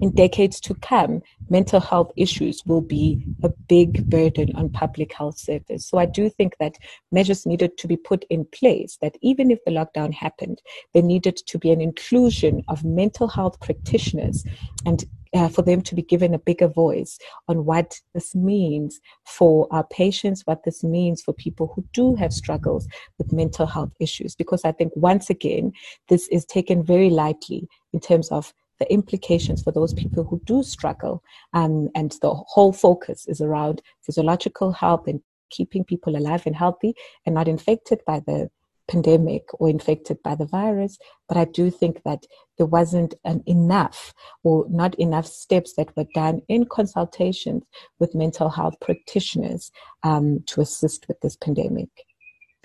in 0.00 0.10
decades 0.10 0.60
to 0.60 0.74
come, 0.74 1.22
mental 1.48 1.80
health 1.80 2.12
issues 2.16 2.62
will 2.66 2.80
be 2.80 3.24
a 3.42 3.48
big 3.68 4.08
burden 4.08 4.54
on 4.56 4.68
public 4.68 5.12
health 5.12 5.38
service. 5.38 5.86
So 5.86 5.98
I 5.98 6.06
do 6.06 6.28
think 6.28 6.56
that 6.58 6.76
measures 7.12 7.46
needed 7.46 7.78
to 7.78 7.88
be 7.88 7.96
put 7.96 8.24
in 8.30 8.44
place 8.46 8.98
that 9.02 9.16
even 9.22 9.50
if 9.50 9.64
the 9.64 9.70
lockdown 9.70 10.12
happened, 10.12 10.60
there 10.94 11.02
needed 11.02 11.36
to 11.36 11.58
be 11.58 11.70
an 11.70 11.80
inclusion 11.80 12.62
of 12.68 12.84
mental 12.84 13.28
health 13.28 13.60
practitioners 13.60 14.44
and 14.84 15.04
uh, 15.34 15.48
for 15.48 15.62
them 15.62 15.82
to 15.82 15.94
be 15.94 16.02
given 16.02 16.32
a 16.34 16.38
bigger 16.38 16.68
voice 16.68 17.18
on 17.48 17.64
what 17.64 18.00
this 18.14 18.34
means 18.34 19.00
for 19.26 19.66
our 19.70 19.84
patients, 19.84 20.42
what 20.46 20.64
this 20.64 20.82
means 20.82 21.20
for 21.20 21.34
people 21.34 21.72
who 21.74 21.84
do 21.92 22.14
have 22.14 22.32
struggles 22.32 22.88
with 23.18 23.32
mental 23.32 23.66
health 23.66 23.92
issues. 24.00 24.34
Because 24.34 24.64
I 24.64 24.72
think 24.72 24.92
once 24.96 25.28
again, 25.28 25.72
this 26.08 26.28
is 26.28 26.44
taken 26.44 26.82
very 26.82 27.10
lightly 27.10 27.68
in 27.92 28.00
terms 28.00 28.30
of 28.30 28.54
the 28.78 28.92
implications 28.92 29.62
for 29.62 29.72
those 29.72 29.94
people 29.94 30.24
who 30.24 30.40
do 30.44 30.62
struggle. 30.62 31.22
Um, 31.52 31.88
and 31.94 32.12
the 32.22 32.34
whole 32.34 32.72
focus 32.72 33.26
is 33.26 33.40
around 33.40 33.82
physiological 34.02 34.72
health 34.72 35.06
and 35.06 35.20
keeping 35.50 35.84
people 35.84 36.16
alive 36.16 36.42
and 36.46 36.56
healthy 36.56 36.94
and 37.24 37.34
not 37.34 37.48
infected 37.48 38.00
by 38.06 38.20
the 38.20 38.50
pandemic 38.88 39.42
or 39.54 39.68
infected 39.68 40.22
by 40.22 40.34
the 40.34 40.46
virus. 40.46 40.98
But 41.28 41.36
I 41.36 41.44
do 41.44 41.70
think 41.70 42.02
that 42.04 42.24
there 42.56 42.66
wasn't 42.66 43.14
enough 43.46 44.14
or 44.44 44.66
not 44.68 44.94
enough 44.96 45.26
steps 45.26 45.74
that 45.74 45.96
were 45.96 46.06
done 46.14 46.42
in 46.48 46.66
consultations 46.66 47.64
with 47.98 48.14
mental 48.14 48.48
health 48.48 48.74
practitioners 48.80 49.70
um, 50.02 50.42
to 50.46 50.60
assist 50.60 51.08
with 51.08 51.20
this 51.20 51.36
pandemic. 51.36 52.05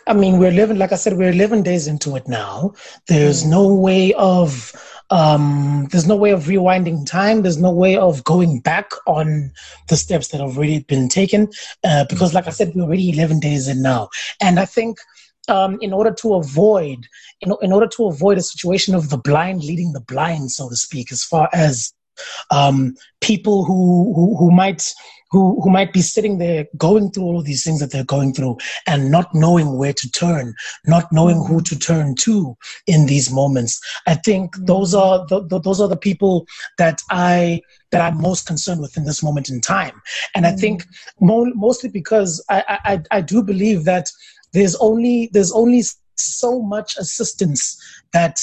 I 0.07 0.13
mean, 0.13 0.39
we're 0.39 0.51
living, 0.51 0.77
like 0.77 0.91
I 0.91 0.95
said, 0.95 1.17
we're 1.17 1.31
11 1.31 1.63
days 1.63 1.87
into 1.87 2.15
it 2.15 2.27
now. 2.27 2.73
There's 3.07 3.43
mm. 3.43 3.49
no 3.49 3.73
way 3.73 4.13
of, 4.13 4.73
um, 5.09 5.87
there's 5.91 6.07
no 6.07 6.15
way 6.15 6.31
of 6.31 6.45
rewinding 6.45 7.05
time. 7.05 7.41
There's 7.41 7.57
no 7.57 7.71
way 7.71 7.97
of 7.97 8.23
going 8.23 8.59
back 8.61 8.91
on 9.05 9.51
the 9.89 9.97
steps 9.97 10.29
that 10.29 10.41
have 10.41 10.57
already 10.57 10.79
been 10.79 11.09
taken. 11.09 11.49
Uh, 11.83 12.05
because, 12.09 12.33
like 12.33 12.47
I 12.47 12.51
said, 12.51 12.73
we're 12.73 12.83
already 12.83 13.11
11 13.11 13.39
days 13.39 13.67
in 13.67 13.81
now. 13.81 14.09
And 14.41 14.59
I 14.59 14.65
think, 14.65 14.97
um, 15.47 15.77
in 15.81 15.93
order 15.93 16.11
to 16.11 16.35
avoid, 16.35 17.07
in, 17.41 17.53
in 17.61 17.71
order 17.71 17.87
to 17.87 18.05
avoid 18.05 18.37
a 18.37 18.43
situation 18.43 18.95
of 18.95 19.09
the 19.09 19.17
blind 19.17 19.63
leading 19.63 19.93
the 19.93 20.01
blind, 20.01 20.51
so 20.51 20.69
to 20.69 20.75
speak, 20.75 21.11
as 21.11 21.23
far 21.23 21.49
as 21.53 21.93
um, 22.49 22.95
people 23.21 23.63
who, 23.65 24.13
who, 24.15 24.37
who 24.37 24.51
might 24.51 24.93
who, 25.31 25.61
who 25.61 25.69
might 25.69 25.93
be 25.93 26.01
sitting 26.01 26.37
there 26.37 26.67
going 26.77 27.09
through 27.09 27.23
all 27.23 27.39
of 27.39 27.45
these 27.45 27.63
things 27.63 27.79
that 27.79 27.89
they're 27.89 28.03
going 28.03 28.33
through 28.33 28.57
and 28.85 29.09
not 29.09 29.33
knowing 29.33 29.77
where 29.77 29.93
to 29.93 30.11
turn, 30.11 30.53
not 30.85 31.05
knowing 31.11 31.41
who 31.45 31.61
to 31.61 31.79
turn 31.79 32.15
to 32.15 32.55
in 32.85 33.05
these 33.05 33.31
moments. 33.31 33.79
I 34.07 34.15
think 34.15 34.55
those 34.57 34.93
are 34.93 35.25
the, 35.27 35.45
the, 35.47 35.59
those 35.59 35.79
are 35.79 35.87
the 35.87 35.95
people 35.97 36.45
that 36.77 37.01
I 37.09 37.61
that 37.91 38.01
I'm 38.01 38.21
most 38.21 38.45
concerned 38.45 38.81
with 38.81 38.97
in 38.97 39.05
this 39.05 39.23
moment 39.23 39.49
in 39.49 39.61
time. 39.61 40.01
And 40.35 40.45
I 40.45 40.51
think 40.51 40.85
mo- 41.19 41.53
mostly 41.55 41.89
because 41.89 42.43
I, 42.49 42.79
I, 42.85 43.01
I 43.11 43.21
do 43.21 43.43
believe 43.43 43.85
that 43.85 44.09
there's 44.53 44.75
only 44.75 45.29
there's 45.33 45.51
only 45.51 45.83
so 46.15 46.61
much 46.61 46.97
assistance 46.97 47.77
that 48.13 48.41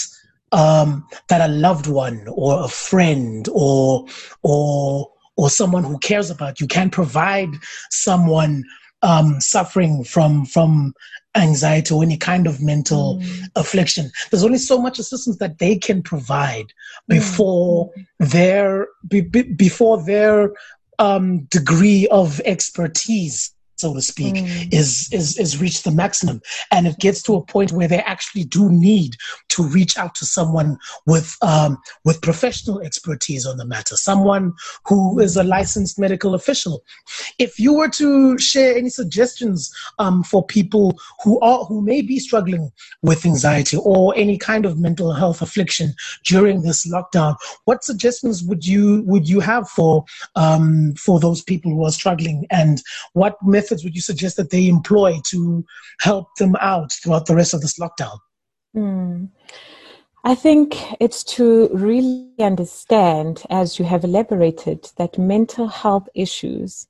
um, 0.52 1.06
that 1.28 1.48
a 1.48 1.52
loved 1.52 1.86
one 1.86 2.26
or 2.32 2.64
a 2.64 2.68
friend 2.68 3.48
or 3.52 4.06
or 4.42 5.10
or 5.36 5.50
someone 5.50 5.84
who 5.84 5.98
cares 5.98 6.30
about 6.30 6.60
you 6.60 6.66
can 6.66 6.90
provide 6.90 7.50
someone 7.90 8.64
um, 9.02 9.40
suffering 9.40 10.04
from 10.04 10.44
from 10.44 10.94
anxiety 11.36 11.94
or 11.94 12.02
any 12.02 12.16
kind 12.16 12.46
of 12.46 12.60
mental 12.60 13.18
mm. 13.18 13.48
affliction. 13.54 14.10
There's 14.30 14.44
only 14.44 14.58
so 14.58 14.80
much 14.80 14.98
assistance 14.98 15.36
that 15.38 15.58
they 15.58 15.76
can 15.76 16.02
provide 16.02 16.72
before 17.06 17.90
mm. 17.90 18.06
their 18.18 18.88
be, 19.06 19.20
be, 19.20 19.42
before 19.42 20.02
their 20.02 20.52
um, 20.98 21.44
degree 21.44 22.08
of 22.08 22.40
expertise 22.44 23.52
so 23.78 23.94
to 23.94 24.02
speak, 24.02 24.34
mm. 24.34 24.74
is, 24.74 25.08
is, 25.12 25.38
is 25.38 25.60
reached 25.60 25.84
the 25.84 25.90
maximum. 25.90 26.42
And 26.72 26.86
it 26.86 26.98
gets 26.98 27.22
to 27.22 27.36
a 27.36 27.44
point 27.44 27.72
where 27.72 27.86
they 27.86 28.00
actually 28.00 28.44
do 28.44 28.70
need 28.70 29.16
to 29.50 29.62
reach 29.62 29.96
out 29.96 30.14
to 30.16 30.26
someone 30.26 30.78
with, 31.06 31.36
um, 31.42 31.78
with 32.04 32.20
professional 32.20 32.80
expertise 32.80 33.46
on 33.46 33.56
the 33.56 33.64
matter, 33.64 33.96
someone 33.96 34.52
who 34.84 35.20
is 35.20 35.36
a 35.36 35.44
licensed 35.44 35.98
medical 35.98 36.34
official. 36.34 36.82
If 37.38 37.60
you 37.60 37.72
were 37.74 37.88
to 37.90 38.36
share 38.38 38.76
any 38.76 38.90
suggestions 38.90 39.72
um, 40.00 40.24
for 40.24 40.44
people 40.44 40.98
who 41.22 41.38
are, 41.40 41.64
who 41.64 41.80
may 41.80 42.02
be 42.02 42.18
struggling 42.18 42.72
with 43.02 43.24
anxiety 43.24 43.76
or 43.76 44.12
any 44.16 44.38
kind 44.38 44.66
of 44.66 44.78
mental 44.78 45.12
health 45.12 45.40
affliction 45.40 45.94
during 46.24 46.62
this 46.62 46.90
lockdown, 46.90 47.36
what 47.64 47.84
suggestions 47.84 48.42
would 48.42 48.66
you, 48.66 49.02
would 49.06 49.28
you 49.28 49.38
have 49.38 49.68
for, 49.68 50.04
um, 50.34 50.94
for 50.94 51.20
those 51.20 51.42
people 51.42 51.70
who 51.70 51.84
are 51.84 51.92
struggling 51.92 52.44
and 52.50 52.82
what 53.12 53.36
methods 53.42 53.67
methods 53.68 53.84
would 53.84 53.94
you 53.94 54.00
suggest 54.00 54.36
that 54.36 54.50
they 54.50 54.66
employ 54.66 55.20
to 55.24 55.64
help 56.00 56.34
them 56.36 56.56
out 56.60 56.92
throughout 56.92 57.26
the 57.26 57.34
rest 57.34 57.54
of 57.54 57.60
this 57.60 57.78
lockdown? 57.78 58.18
Mm. 58.74 59.28
I 60.24 60.34
think 60.34 60.76
it's 61.00 61.22
to 61.36 61.68
really 61.72 62.32
understand, 62.40 63.42
as 63.50 63.78
you 63.78 63.84
have 63.84 64.04
elaborated, 64.04 64.90
that 64.96 65.18
mental 65.18 65.68
health 65.68 66.08
issues, 66.14 66.86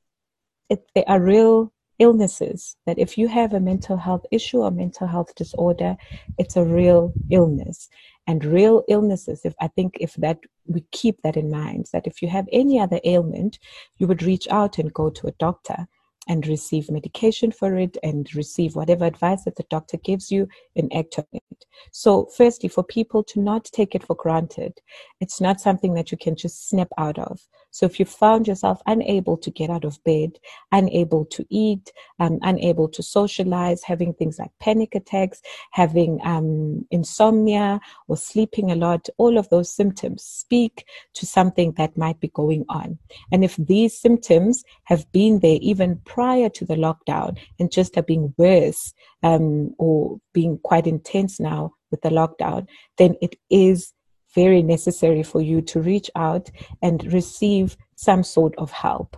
it, 0.70 0.86
they 0.94 1.04
are 1.04 1.20
real 1.20 1.72
illnesses. 1.98 2.76
That 2.86 2.98
if 2.98 3.18
you 3.18 3.28
have 3.28 3.52
a 3.52 3.60
mental 3.60 3.96
health 3.96 4.24
issue 4.30 4.58
or 4.58 4.70
mental 4.70 5.06
health 5.06 5.34
disorder, 5.34 5.96
it's 6.38 6.56
a 6.56 6.64
real 6.64 7.12
illness. 7.30 7.88
And 8.26 8.44
real 8.44 8.84
illnesses, 8.88 9.40
if 9.44 9.54
I 9.60 9.68
think 9.68 9.96
if 10.00 10.14
that 10.14 10.38
we 10.66 10.84
keep 10.92 11.22
that 11.22 11.36
in 11.36 11.50
mind, 11.50 11.86
that 11.92 12.06
if 12.06 12.22
you 12.22 12.28
have 12.28 12.46
any 12.52 12.78
other 12.78 13.00
ailment, 13.04 13.58
you 13.96 14.06
would 14.06 14.22
reach 14.22 14.46
out 14.48 14.78
and 14.78 14.92
go 14.92 15.10
to 15.10 15.26
a 15.26 15.32
doctor 15.38 15.88
and 16.28 16.46
receive 16.46 16.90
medication 16.90 17.50
for 17.50 17.76
it 17.76 17.96
and 18.02 18.34
receive 18.34 18.76
whatever 18.76 19.04
advice 19.04 19.44
that 19.44 19.56
the 19.56 19.64
doctor 19.70 19.96
gives 19.96 20.30
you 20.30 20.46
and 20.76 20.94
act 20.94 21.18
on 21.18 21.24
it. 21.32 21.64
So, 21.92 22.26
firstly, 22.36 22.68
for 22.68 22.84
people 22.84 23.24
to 23.24 23.40
not 23.40 23.64
take 23.64 23.94
it 23.94 24.04
for 24.04 24.14
granted, 24.14 24.80
it's 25.20 25.40
not 25.40 25.60
something 25.60 25.94
that 25.94 26.12
you 26.12 26.18
can 26.18 26.36
just 26.36 26.68
snap 26.68 26.88
out 26.98 27.18
of. 27.18 27.40
So 27.78 27.86
if 27.86 28.00
you 28.00 28.06
found 28.06 28.48
yourself 28.48 28.82
unable 28.86 29.36
to 29.36 29.52
get 29.52 29.70
out 29.70 29.84
of 29.84 30.02
bed, 30.02 30.40
unable 30.72 31.24
to 31.26 31.46
eat, 31.48 31.92
um, 32.18 32.40
unable 32.42 32.88
to 32.88 33.04
socialize, 33.04 33.84
having 33.84 34.14
things 34.14 34.36
like 34.40 34.50
panic 34.58 34.96
attacks, 34.96 35.40
having 35.70 36.18
um, 36.24 36.84
insomnia 36.90 37.78
or 38.08 38.16
sleeping 38.16 38.72
a 38.72 38.74
lot, 38.74 39.08
all 39.16 39.38
of 39.38 39.48
those 39.50 39.72
symptoms 39.72 40.24
speak 40.24 40.86
to 41.14 41.24
something 41.24 41.70
that 41.76 41.96
might 41.96 42.18
be 42.18 42.26
going 42.34 42.64
on. 42.68 42.98
And 43.30 43.44
if 43.44 43.54
these 43.54 43.96
symptoms 43.96 44.64
have 44.86 45.06
been 45.12 45.38
there 45.38 45.58
even 45.60 46.00
prior 46.04 46.48
to 46.48 46.64
the 46.64 46.74
lockdown 46.74 47.38
and 47.60 47.70
just 47.70 47.96
are 47.96 48.02
being 48.02 48.34
worse 48.36 48.92
um, 49.22 49.72
or 49.78 50.18
being 50.32 50.58
quite 50.64 50.88
intense 50.88 51.38
now 51.38 51.74
with 51.92 52.00
the 52.02 52.10
lockdown, 52.10 52.66
then 52.96 53.14
it 53.22 53.36
is 53.50 53.92
very 54.34 54.62
necessary 54.62 55.22
for 55.22 55.40
you 55.40 55.60
to 55.62 55.80
reach 55.80 56.10
out 56.14 56.50
and 56.82 57.12
receive 57.12 57.76
some 57.96 58.22
sort 58.22 58.54
of 58.58 58.70
help. 58.70 59.16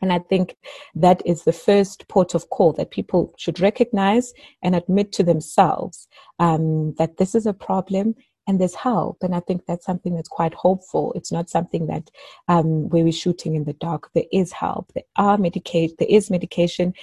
And 0.00 0.12
I 0.12 0.18
think 0.18 0.56
that 0.96 1.22
is 1.24 1.44
the 1.44 1.52
first 1.52 2.08
port 2.08 2.34
of 2.34 2.50
call 2.50 2.72
that 2.72 2.90
people 2.90 3.32
should 3.38 3.60
recognize 3.60 4.34
and 4.62 4.74
admit 4.74 5.12
to 5.12 5.22
themselves 5.22 6.08
um, 6.40 6.94
that 6.94 7.18
this 7.18 7.36
is 7.36 7.46
a 7.46 7.52
problem 7.52 8.16
and 8.48 8.60
there's 8.60 8.74
help. 8.74 9.18
And 9.22 9.32
I 9.32 9.40
think 9.40 9.64
that's 9.66 9.86
something 9.86 10.16
that's 10.16 10.28
quite 10.28 10.54
hopeful. 10.54 11.12
It's 11.14 11.30
not 11.30 11.48
something 11.48 11.86
that 11.86 12.10
um, 12.48 12.88
where 12.88 13.04
we're 13.04 13.12
shooting 13.12 13.54
in 13.54 13.62
the 13.62 13.74
dark. 13.74 14.10
There 14.12 14.24
is 14.32 14.50
help. 14.50 14.92
There 14.92 15.04
are 15.14 15.36
medicate. 15.36 15.96
There 15.98 16.08
is 16.10 16.28
medication 16.28 16.94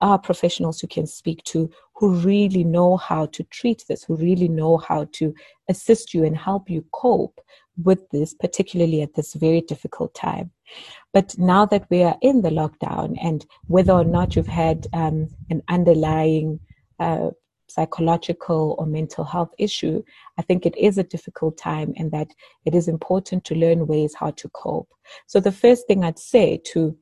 are 0.00 0.18
professionals 0.18 0.80
who 0.80 0.86
can 0.86 1.06
speak 1.06 1.42
to 1.44 1.70
who 1.94 2.14
really 2.14 2.64
know 2.64 2.96
how 2.96 3.26
to 3.26 3.44
treat 3.44 3.84
this, 3.88 4.04
who 4.04 4.16
really 4.16 4.48
know 4.48 4.78
how 4.78 5.06
to 5.12 5.34
assist 5.68 6.12
you 6.12 6.24
and 6.24 6.36
help 6.36 6.68
you 6.68 6.84
cope 6.92 7.40
with 7.82 8.08
this, 8.10 8.34
particularly 8.34 9.02
at 9.02 9.14
this 9.14 9.34
very 9.34 9.60
difficult 9.60 10.14
time. 10.14 10.50
But 11.12 11.36
now 11.38 11.66
that 11.66 11.86
we 11.90 12.02
are 12.02 12.16
in 12.20 12.42
the 12.42 12.50
lockdown, 12.50 13.16
and 13.22 13.46
whether 13.66 13.92
or 13.92 14.04
not 14.04 14.34
you've 14.34 14.46
had 14.46 14.86
um, 14.92 15.28
an 15.50 15.62
underlying 15.68 16.60
uh, 16.98 17.30
psychological 17.68 18.76
or 18.78 18.86
mental 18.86 19.24
health 19.24 19.52
issue, 19.58 20.02
I 20.38 20.42
think 20.42 20.66
it 20.66 20.76
is 20.76 20.98
a 20.98 21.04
difficult 21.04 21.56
time 21.56 21.92
and 21.96 22.10
that 22.12 22.28
it 22.64 22.74
is 22.74 22.88
important 22.88 23.44
to 23.44 23.54
learn 23.54 23.86
ways 23.86 24.14
how 24.14 24.30
to 24.32 24.48
cope. 24.50 24.88
So, 25.26 25.40
the 25.40 25.52
first 25.52 25.86
thing 25.86 26.04
I'd 26.04 26.18
say 26.18 26.60
to 26.72 26.96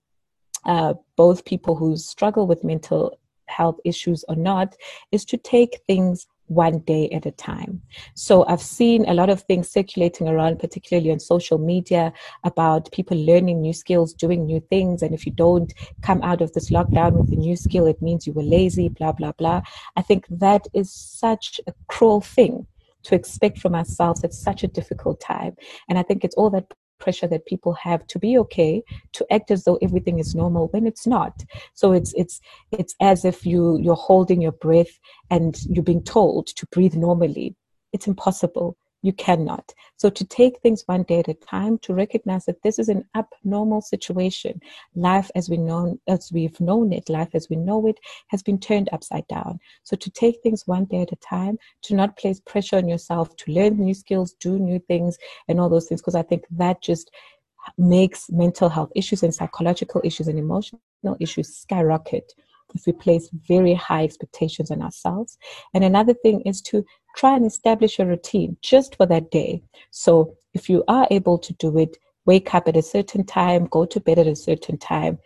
uh, 0.65 0.95
both 1.17 1.45
people 1.45 1.75
who 1.77 1.97
struggle 1.97 2.47
with 2.47 2.65
mental 2.65 3.19
health 3.59 3.78
issues 3.85 4.25
or 4.28 4.37
not, 4.37 4.68
is 5.11 5.25
to 5.26 5.37
take 5.37 5.80
things 5.87 6.26
one 6.47 6.78
day 6.80 7.09
at 7.11 7.26
a 7.26 7.30
time. 7.30 7.80
So 8.14 8.44
I've 8.47 8.61
seen 8.61 9.09
a 9.09 9.14
lot 9.14 9.30
of 9.30 9.42
things 9.42 9.71
circulating 9.71 10.28
around, 10.28 10.59
particularly 10.59 11.11
on 11.11 11.21
social 11.21 11.59
media, 11.59 12.12
about 12.44 12.92
people 12.92 13.16
learning 13.16 13.61
new 13.61 13.73
skills, 13.73 14.12
doing 14.12 14.44
new 14.44 14.61
things. 14.61 15.02
And 15.02 15.14
if 15.14 15.25
you 15.26 15.32
don't 15.32 15.73
come 16.02 16.21
out 16.23 16.40
of 16.42 16.52
this 16.52 16.71
lockdown 16.71 17.12
with 17.12 17.32
a 17.32 17.37
new 17.37 17.56
skill, 17.56 17.87
it 17.87 18.02
means 18.02 18.26
you 18.26 18.35
were 18.35 18.42
lazy, 18.59 18.88
blah, 18.88 19.12
blah, 19.12 19.32
blah. 19.32 19.62
I 19.97 20.02
think 20.02 20.26
that 20.28 20.66
is 20.75 20.90
such 20.92 21.61
a 21.66 21.73
cruel 21.88 22.21
thing 22.21 22.66
to 23.04 23.14
expect 23.14 23.59
from 23.59 23.75
ourselves 23.75 24.23
at 24.23 24.32
such 24.32 24.62
a 24.62 24.68
difficult 24.68 25.21
time. 25.21 25.56
And 25.88 25.99
I 25.99 26.02
think 26.02 26.25
it's 26.25 26.37
all 26.37 26.50
that 26.50 26.66
pressure 27.02 27.26
that 27.26 27.47
people 27.47 27.73
have 27.75 28.06
to 28.06 28.18
be 28.18 28.38
okay 28.38 28.82
to 29.12 29.26
act 29.37 29.50
as 29.50 29.64
though 29.64 29.78
everything 29.82 30.18
is 30.18 30.35
normal 30.35 30.68
when 30.68 30.87
it's 30.87 31.06
not. 31.06 31.35
So 31.75 31.92
it's 31.92 32.12
it's 32.23 32.40
it's 32.71 32.94
as 33.00 33.25
if 33.25 33.44
you 33.44 33.78
you're 33.85 34.04
holding 34.11 34.40
your 34.40 34.56
breath 34.66 34.94
and 35.28 35.52
you're 35.64 35.90
being 35.92 36.04
told 36.04 36.47
to 36.59 36.66
breathe 36.66 36.94
normally. 36.94 37.56
It's 37.92 38.06
impossible 38.06 38.76
you 39.02 39.12
cannot. 39.12 39.75
So 39.97 40.09
to 40.11 40.25
take 40.25 40.61
things 40.61 40.85
one 40.87 41.02
day 41.02 41.21
at 41.21 41.28
a 41.28 41.35
time, 41.35 41.78
to 41.78 41.94
recognize 41.94 42.47
that 42.47 42.62
this 42.62 42.78
is 42.78 42.88
an 42.88 43.04
abnormal 43.14 43.80
situation. 43.80 44.61
Life 44.94 45.30
as 45.35 45.50
we 45.50 45.59
know 45.59 45.99
as 46.09 46.30
we've 46.32 46.61
known 46.61 46.92
it, 46.92 47.09
life 47.09 47.30
as 47.35 47.49
we 47.50 47.56
know 47.56 47.87
it 47.87 47.99
has 48.28 48.42
been 48.42 48.59
turned 48.59 48.88
upside 48.92 49.26
down. 49.28 49.61
So 49.82 49.97
to 49.97 50.11
take 50.11 50.40
things 50.42 50.66
one 50.66 50.85
day 50.85 51.02
at 51.02 51.12
a 51.12 51.16
time, 51.16 51.59
to 51.82 51.94
not 51.94 52.16
place 52.16 52.40
pressure 52.40 52.76
on 52.76 52.88
yourself, 52.88 53.37
to 53.37 53.52
learn 53.52 53.78
new 53.78 53.94
skills, 53.94 54.35
do 54.35 54.59
new 54.59 54.78
things 54.78 55.18
and 55.49 55.61
all 55.61 55.68
those 55.68 55.88
things, 55.88 56.00
because 56.00 56.14
I 56.14 56.23
think 56.23 56.44
that 56.50 56.80
just 56.80 57.11
makes 57.78 58.30
mental 58.30 58.68
health 58.68 58.90
issues 58.94 59.23
and 59.23 59.35
psychological 59.35 60.00
issues 60.04 60.28
and 60.28 60.38
emotional 60.38 60.80
issues 61.21 61.54
skyrocket 61.56 62.32
if 62.75 62.87
we 62.87 62.93
place 62.93 63.29
very 63.49 63.75
high 63.75 64.05
expectations 64.05 64.71
on 64.71 64.83
ourselves. 64.83 65.38
And 65.75 65.85
another 65.85 66.14
thing 66.14 66.43
is 66.43 66.61
to 66.62 66.85
try 67.17 67.37
and 67.37 67.47
establish 67.47 67.99
a 67.99 68.07
routine 68.07 68.57
just 68.62 68.97
for 68.97 69.07
that 69.07 69.31
day. 69.31 69.62
So 69.91 70.37
if 70.55 70.69
you 70.69 70.85
are 70.88 71.07
able 71.11 71.38
to 71.38 71.52
do 71.55 71.79
it, 71.79 71.97
wake 72.25 72.55
up 72.55 72.69
at 72.69 72.76
a 72.76 72.83
certain 72.83 73.25
time, 73.25 73.67
go 73.67 73.85
to 73.85 74.00
bed 74.00 74.19
at 74.19 74.26
a 74.26 74.37
certain 74.37 74.79
time, 74.79 75.19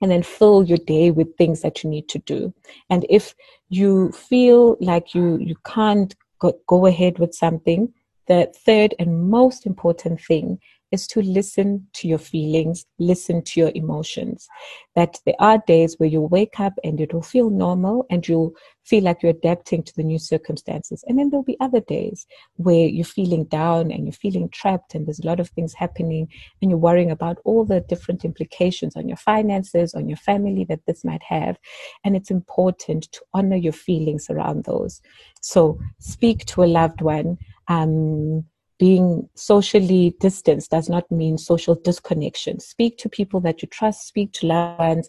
and 0.00 0.10
then 0.10 0.22
fill 0.22 0.62
your 0.62 0.78
day 0.78 1.10
with 1.10 1.36
things 1.36 1.62
that 1.62 1.82
you 1.82 1.90
need 1.90 2.08
to 2.10 2.18
do. 2.20 2.52
And 2.90 3.06
if 3.08 3.34
you 3.68 4.12
feel 4.12 4.76
like 4.80 5.14
you, 5.14 5.38
you 5.38 5.56
can't 5.64 6.14
go, 6.38 6.58
go 6.66 6.86
ahead 6.86 7.18
with 7.18 7.34
something, 7.34 7.92
the 8.26 8.52
third 8.64 8.94
and 8.98 9.30
most 9.30 9.66
important 9.66 10.20
thing 10.20 10.58
is 10.92 11.06
to 11.08 11.20
listen 11.20 11.86
to 11.94 12.08
your 12.08 12.18
feelings, 12.18 12.86
listen 12.98 13.42
to 13.42 13.60
your 13.60 13.72
emotions. 13.74 14.48
That 14.94 15.18
there 15.26 15.34
are 15.40 15.62
days 15.66 15.96
where 15.98 16.08
you 16.08 16.20
wake 16.20 16.60
up 16.60 16.74
and 16.84 17.00
it 17.00 17.12
will 17.12 17.22
feel 17.22 17.50
normal 17.50 18.06
and 18.10 18.26
you'll 18.26 18.52
feel 18.84 19.02
like 19.02 19.22
you're 19.22 19.30
adapting 19.30 19.82
to 19.82 19.92
the 19.96 20.04
new 20.04 20.18
circumstances. 20.18 21.02
And 21.06 21.18
then 21.18 21.30
there'll 21.30 21.42
be 21.42 21.56
other 21.60 21.80
days 21.80 22.26
where 22.54 22.86
you're 22.86 23.04
feeling 23.04 23.44
down 23.44 23.90
and 23.90 24.04
you're 24.04 24.12
feeling 24.12 24.48
trapped 24.50 24.94
and 24.94 25.06
there's 25.06 25.18
a 25.18 25.26
lot 25.26 25.40
of 25.40 25.50
things 25.50 25.74
happening 25.74 26.28
and 26.62 26.70
you're 26.70 26.78
worrying 26.78 27.10
about 27.10 27.38
all 27.44 27.64
the 27.64 27.80
different 27.80 28.24
implications 28.24 28.96
on 28.96 29.08
your 29.08 29.16
finances, 29.16 29.92
on 29.94 30.08
your 30.08 30.18
family 30.18 30.64
that 30.68 30.86
this 30.86 31.04
might 31.04 31.22
have. 31.24 31.58
And 32.04 32.14
it's 32.16 32.30
important 32.30 33.10
to 33.12 33.20
honor 33.34 33.56
your 33.56 33.72
feelings 33.72 34.30
around 34.30 34.64
those. 34.64 35.02
So 35.40 35.78
speak 35.98 36.44
to 36.46 36.62
a 36.62 36.66
loved 36.66 37.00
one. 37.00 37.38
Um, 37.68 38.44
being 38.78 39.28
socially 39.34 40.14
distanced 40.20 40.70
does 40.70 40.88
not 40.88 41.10
mean 41.10 41.38
social 41.38 41.74
disconnection. 41.74 42.60
Speak 42.60 42.98
to 42.98 43.08
people 43.08 43.40
that 43.40 43.62
you 43.62 43.68
trust, 43.68 44.06
speak 44.06 44.32
to 44.32 44.46
loved 44.46 44.78
ones, 44.78 45.08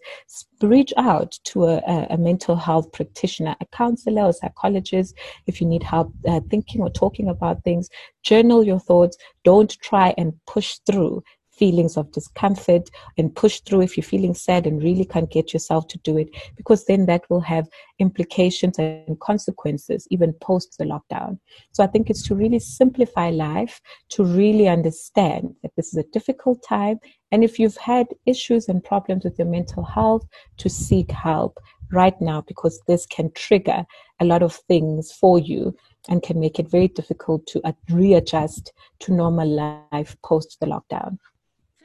reach 0.62 0.94
out 0.98 1.38
to 1.46 1.66
a, 1.66 2.08
a 2.10 2.18
mental 2.18 2.56
health 2.56 2.92
practitioner, 2.92 3.56
a 3.60 3.66
counselor, 3.68 4.24
or 4.24 4.34
psychologist 4.34 5.16
if 5.48 5.60
you 5.60 5.68
need 5.68 5.84
help 5.84 6.14
uh, 6.28 6.40
thinking 6.50 6.82
or 6.82 6.90
talking 6.90 7.28
about 7.30 7.64
things. 7.64 7.90
Journal 8.24 8.64
your 8.64 8.80
thoughts. 8.80 9.18
Don't 9.44 9.78
try 9.82 10.14
and 10.18 10.34
push 10.46 10.80
through 10.86 11.24
feelings 11.58 11.98
of 11.98 12.12
discomfort 12.12 12.90
and 13.18 13.36
push 13.36 13.60
through 13.62 13.82
if 13.82 13.98
you're 13.98 14.04
feeling 14.04 14.34
sad 14.34 14.68
and 14.68 14.84
really 14.84 15.06
can't 15.06 15.32
get 15.32 15.54
yourself 15.54 15.88
to 15.88 15.98
do 16.00 16.18
it, 16.18 16.30
because 16.56 16.86
then 16.86 17.06
that 17.08 17.24
will 17.30 17.42
have 17.42 17.68
implications 18.00 18.78
and 18.78 19.20
consequences 19.20 20.08
even 20.12 20.34
post 20.34 20.78
the 20.78 20.86
lockdown. 20.86 21.40
So 21.72 21.84
I 21.84 21.88
think 21.88 22.10
it's 22.10 22.24
to 22.28 22.36
really 22.36 22.60
simplify 22.60 23.30
life, 23.30 23.82
to 24.10 24.24
really 24.24 24.68
understand 24.68 25.56
that 25.64 25.72
this 25.76 25.88
is 25.88 25.98
a 25.98 26.10
difficult 26.12 26.64
time. 26.68 27.00
And 27.32 27.44
if 27.44 27.60
you've 27.60 27.78
had 27.78 28.08
issues 28.26 28.70
and 28.70 28.84
problems 28.84 29.24
with 29.24 29.38
your 29.38 29.48
mental 29.48 29.84
health, 29.84 30.26
to 30.58 30.70
seek 30.70 31.12
help 31.12 31.60
right 31.92 32.20
now, 32.22 32.42
because 32.42 32.82
this 32.88 33.06
can 33.06 33.32
trigger 33.32 33.86
a 34.20 34.26
lot 34.26 34.44
of 34.44 34.56
things 34.68 35.12
for 35.12 35.40
you 35.40 35.76
and 36.10 36.24
can 36.24 36.40
make 36.40 36.60
it 36.60 36.70
very 36.70 36.88
difficult 36.88 37.46
to 37.48 37.62
readjust 37.90 38.74
to 39.00 39.14
normal 39.14 39.48
life 39.92 40.16
post 40.24 40.58
the 40.60 40.66
lockdown. 40.66 41.18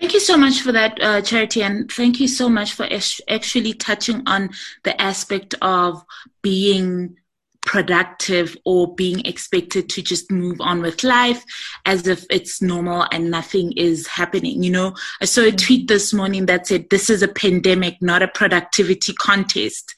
Thank 0.02 0.14
you 0.14 0.20
so 0.20 0.36
much 0.36 0.62
for 0.62 0.72
that, 0.72 1.00
uh, 1.00 1.22
Charity, 1.22 1.62
and 1.62 1.88
thank 1.88 2.18
you 2.18 2.26
so 2.26 2.48
much 2.48 2.72
for 2.72 2.88
actually 3.28 3.72
touching 3.72 4.24
on 4.26 4.50
the 4.82 5.00
aspect 5.00 5.54
of 5.62 6.04
being 6.42 7.18
productive 7.64 8.56
or 8.64 8.94
being 8.94 9.24
expected 9.24 9.88
to 9.88 10.02
just 10.02 10.30
move 10.30 10.60
on 10.60 10.82
with 10.82 11.04
life 11.04 11.44
as 11.86 12.06
if 12.06 12.24
it's 12.28 12.60
normal 12.60 13.06
and 13.12 13.30
nothing 13.30 13.72
is 13.72 14.06
happening. 14.06 14.62
You 14.62 14.70
know, 14.70 14.94
I 15.20 15.26
saw 15.26 15.42
a 15.42 15.52
mm. 15.52 15.58
tweet 15.58 15.88
this 15.88 16.12
morning 16.12 16.46
that 16.46 16.66
said, 16.66 16.90
This 16.90 17.08
is 17.08 17.22
a 17.22 17.28
pandemic, 17.28 17.96
not 18.00 18.22
a 18.22 18.28
productivity 18.28 19.14
contest. 19.14 19.94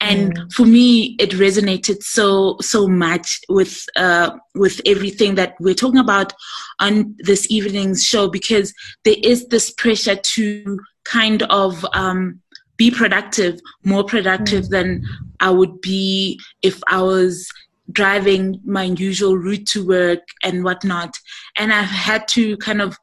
And 0.00 0.36
mm. 0.36 0.52
for 0.52 0.66
me, 0.66 1.16
it 1.18 1.30
resonated 1.30 2.02
so, 2.02 2.58
so 2.60 2.86
much 2.86 3.40
with, 3.48 3.84
uh, 3.96 4.36
with 4.54 4.80
everything 4.84 5.36
that 5.36 5.54
we're 5.58 5.74
talking 5.74 6.00
about 6.00 6.32
on 6.80 7.14
this 7.18 7.50
evening's 7.50 8.04
show 8.04 8.28
because 8.28 8.74
there 9.04 9.16
is 9.22 9.48
this 9.48 9.70
pressure 9.70 10.16
to 10.16 10.78
kind 11.04 11.42
of, 11.44 11.84
um, 11.92 12.40
be 12.76 12.90
productive, 12.90 13.60
more 13.84 14.04
productive 14.04 14.64
mm. 14.64 14.70
than 14.70 15.04
I 15.40 15.50
would 15.50 15.80
be 15.80 16.40
if 16.62 16.80
I 16.88 17.02
was 17.02 17.48
driving 17.92 18.60
my 18.64 18.84
usual 18.84 19.36
route 19.36 19.66
to 19.68 19.86
work 19.86 20.20
and 20.42 20.64
whatnot. 20.64 21.14
And 21.56 21.72
I've 21.72 21.84
had 21.86 22.26
to 22.28 22.56
kind 22.58 22.82
of 22.82 22.96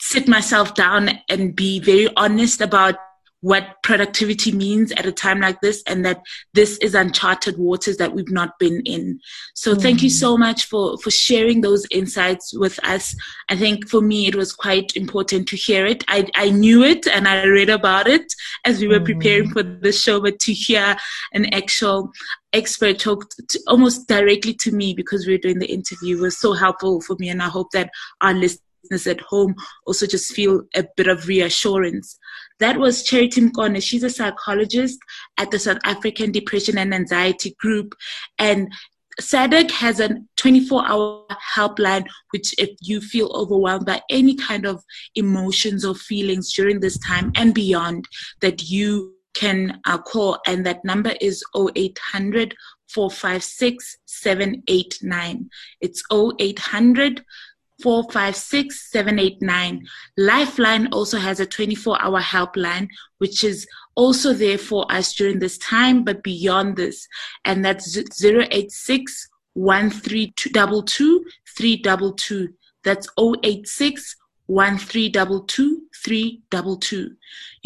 sit 0.00 0.28
myself 0.28 0.74
down 0.74 1.10
and 1.28 1.56
be 1.56 1.80
very 1.80 2.08
honest 2.16 2.60
about 2.60 2.96
what 3.40 3.76
productivity 3.82 4.50
means 4.50 4.92
at 4.92 5.06
a 5.06 5.12
time 5.12 5.40
like 5.40 5.60
this 5.60 5.82
and 5.86 6.04
that 6.04 6.20
this 6.54 6.78
is 6.78 6.94
uncharted 6.94 7.58
waters 7.58 7.96
that 7.98 8.14
we've 8.14 8.30
not 8.30 8.58
been 8.58 8.80
in 8.84 9.18
so 9.54 9.74
mm. 9.74 9.82
thank 9.82 10.02
you 10.02 10.08
so 10.08 10.36
much 10.36 10.64
for 10.64 10.96
for 10.98 11.10
sharing 11.10 11.60
those 11.60 11.86
insights 11.90 12.56
with 12.56 12.82
us 12.84 13.14
i 13.50 13.56
think 13.56 13.88
for 13.88 14.00
me 14.00 14.26
it 14.26 14.34
was 14.34 14.52
quite 14.52 14.96
important 14.96 15.46
to 15.46 15.56
hear 15.56 15.84
it 15.84 16.02
i 16.08 16.26
i 16.34 16.48
knew 16.50 16.82
it 16.82 17.06
and 17.06 17.28
i 17.28 17.44
read 17.44 17.68
about 17.68 18.08
it 18.08 18.32
as 18.64 18.80
we 18.80 18.88
were 18.88 19.00
mm. 19.00 19.04
preparing 19.04 19.50
for 19.50 19.62
the 19.62 19.92
show 19.92 20.20
but 20.20 20.38
to 20.38 20.52
hear 20.52 20.96
an 21.34 21.52
actual 21.54 22.10
expert 22.52 22.98
talk 22.98 23.26
to, 23.48 23.60
almost 23.66 24.08
directly 24.08 24.54
to 24.54 24.72
me 24.72 24.94
because 24.94 25.26
we 25.26 25.34
were 25.34 25.38
doing 25.38 25.58
the 25.58 25.70
interview 25.70 26.18
was 26.18 26.38
so 26.38 26.54
helpful 26.54 27.02
for 27.02 27.16
me 27.18 27.28
and 27.28 27.42
i 27.42 27.48
hope 27.48 27.70
that 27.72 27.90
our 28.22 28.32
listeners 28.32 28.60
at 29.06 29.20
home 29.20 29.54
also 29.86 30.06
just 30.06 30.32
feel 30.32 30.62
a 30.74 30.84
bit 30.96 31.08
of 31.08 31.26
reassurance. 31.26 32.18
That 32.58 32.78
was 32.78 33.02
Charity 33.02 33.42
Mkone. 33.42 33.82
She's 33.82 34.02
a 34.02 34.10
psychologist 34.10 34.98
at 35.38 35.50
the 35.50 35.58
South 35.58 35.78
African 35.84 36.32
Depression 36.32 36.78
and 36.78 36.94
Anxiety 36.94 37.54
Group. 37.60 37.94
And 38.38 38.72
SADAG 39.20 39.70
has 39.70 40.00
a 40.00 40.16
24 40.36 40.86
hour 40.86 41.24
helpline, 41.54 42.06
which 42.30 42.54
if 42.58 42.70
you 42.80 43.00
feel 43.00 43.30
overwhelmed 43.34 43.86
by 43.86 44.02
any 44.10 44.34
kind 44.34 44.66
of 44.66 44.82
emotions 45.14 45.84
or 45.84 45.94
feelings 45.94 46.52
during 46.52 46.80
this 46.80 46.98
time 46.98 47.32
and 47.34 47.54
beyond, 47.54 48.06
that 48.40 48.68
you 48.68 49.14
can 49.34 49.80
uh, 49.86 49.98
call. 49.98 50.38
And 50.46 50.64
that 50.66 50.84
number 50.84 51.14
is 51.20 51.42
0800 51.56 52.54
456 52.88 53.98
789. 54.06 55.50
It's 55.80 56.02
0800 56.12 57.24
456 57.82 58.90
789. 58.90 59.86
Lifeline 60.16 60.86
also 60.88 61.18
has 61.18 61.40
a 61.40 61.46
24 61.46 62.02
hour 62.02 62.20
helpline, 62.20 62.88
which 63.18 63.44
is 63.44 63.66
also 63.94 64.32
there 64.32 64.58
for 64.58 64.90
us 64.90 65.14
during 65.14 65.38
this 65.38 65.58
time, 65.58 66.04
but 66.04 66.22
beyond 66.22 66.76
this. 66.76 67.06
And 67.44 67.64
that's 67.64 67.96
086 67.96 69.28
1322 69.54 71.24
That's 72.84 73.08
086 73.18 74.16
1322 74.46 75.82
322. 76.04 77.16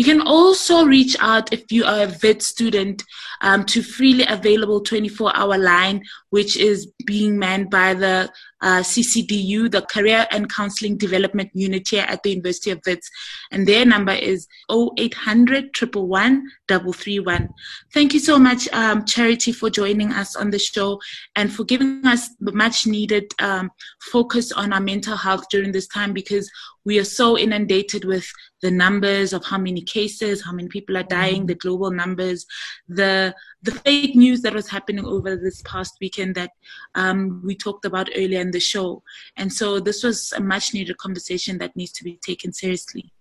You 0.01 0.05
can 0.07 0.23
also 0.23 0.87
reach 0.87 1.15
out 1.21 1.53
if 1.53 1.71
you 1.71 1.85
are 1.85 2.05
a 2.05 2.17
Wits 2.23 2.47
student 2.47 3.05
um, 3.43 3.67
to 3.67 3.83
freely 3.83 4.25
available 4.27 4.81
24 4.81 5.37
hour 5.37 5.59
line, 5.59 6.03
which 6.31 6.57
is 6.57 6.91
being 7.05 7.39
manned 7.39 7.69
by 7.69 7.93
the 7.93 8.33
uh, 8.63 8.81
CCDU, 8.81 9.71
the 9.71 9.83
Career 9.83 10.27
and 10.31 10.51
Counseling 10.51 10.97
Development 10.97 11.51
Unit 11.53 11.87
here 11.87 12.07
at 12.09 12.23
the 12.23 12.31
University 12.31 12.71
of 12.71 12.81
Wits. 12.87 13.11
And 13.53 13.67
their 13.67 13.85
number 13.85 14.13
is 14.13 14.47
0800 14.71 15.77
331 15.77 17.49
Thank 17.93 18.15
you 18.15 18.21
so 18.21 18.39
much, 18.39 18.69
um, 18.73 19.05
Charity, 19.05 19.53
for 19.53 19.69
joining 19.69 20.13
us 20.13 20.35
on 20.35 20.49
the 20.51 20.59
show 20.59 20.99
and 21.37 21.53
for 21.53 21.65
giving 21.65 22.07
us 22.07 22.31
the 22.41 22.53
much 22.53 22.87
needed 22.87 23.35
um, 23.39 23.71
focus 24.11 24.51
on 24.51 24.73
our 24.73 24.81
mental 24.81 25.19
health 25.19 25.45
during 25.51 25.73
this 25.73 25.89
time 25.89 26.15
because 26.15 26.51
we 26.85 26.99
are 26.99 27.05
so 27.05 27.37
inundated 27.37 28.05
with 28.05 28.31
the 28.63 28.71
numbers 28.71 29.33
of 29.33 29.45
how 29.45 29.59
many 29.59 29.83
cases, 29.83 30.43
how 30.43 30.53
many 30.53 30.69
people 30.69 30.97
are 30.97 31.03
dying, 31.03 31.47
the 31.47 31.55
global 31.55 31.91
numbers, 31.91 32.47
the 32.89 33.35
the 33.63 33.73
fake 33.73 34.17
news 34.17 34.41
that 34.43 34.55
was 34.55 34.69
happening 34.69 35.05
over 35.05 35.37
this 35.37 35.63
past 35.63 35.95
weekend 36.01 36.35
that 36.35 36.51
um, 36.95 37.43
we 37.45 37.55
talked 37.55 37.85
about 37.85 38.09
earlier 38.17 38.41
in 38.41 38.51
the 38.51 38.61
show. 38.61 39.03
And 39.37 39.53
so 39.53 39.81
this 39.81 40.03
was 40.03 40.33
a 40.33 40.41
much 40.41 40.73
needed 40.73 40.97
conversation 40.97 41.59
that 41.59 41.77
needs 41.77 41.93
to 41.93 42.05
be 42.05 42.19
taken 42.25 42.53
seriously. 42.53 43.13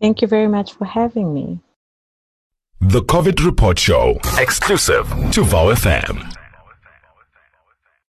Thank 0.00 0.22
you 0.22 0.28
very 0.28 0.48
much 0.48 0.74
for 0.74 0.84
having 0.84 1.34
me. 1.34 1.60
The 2.80 3.02
COVID 3.02 3.44
Report 3.44 3.78
Show, 3.78 4.18
exclusive 4.38 5.08
to 5.32 5.42
VOW 5.42 5.74
FM. 5.74 6.45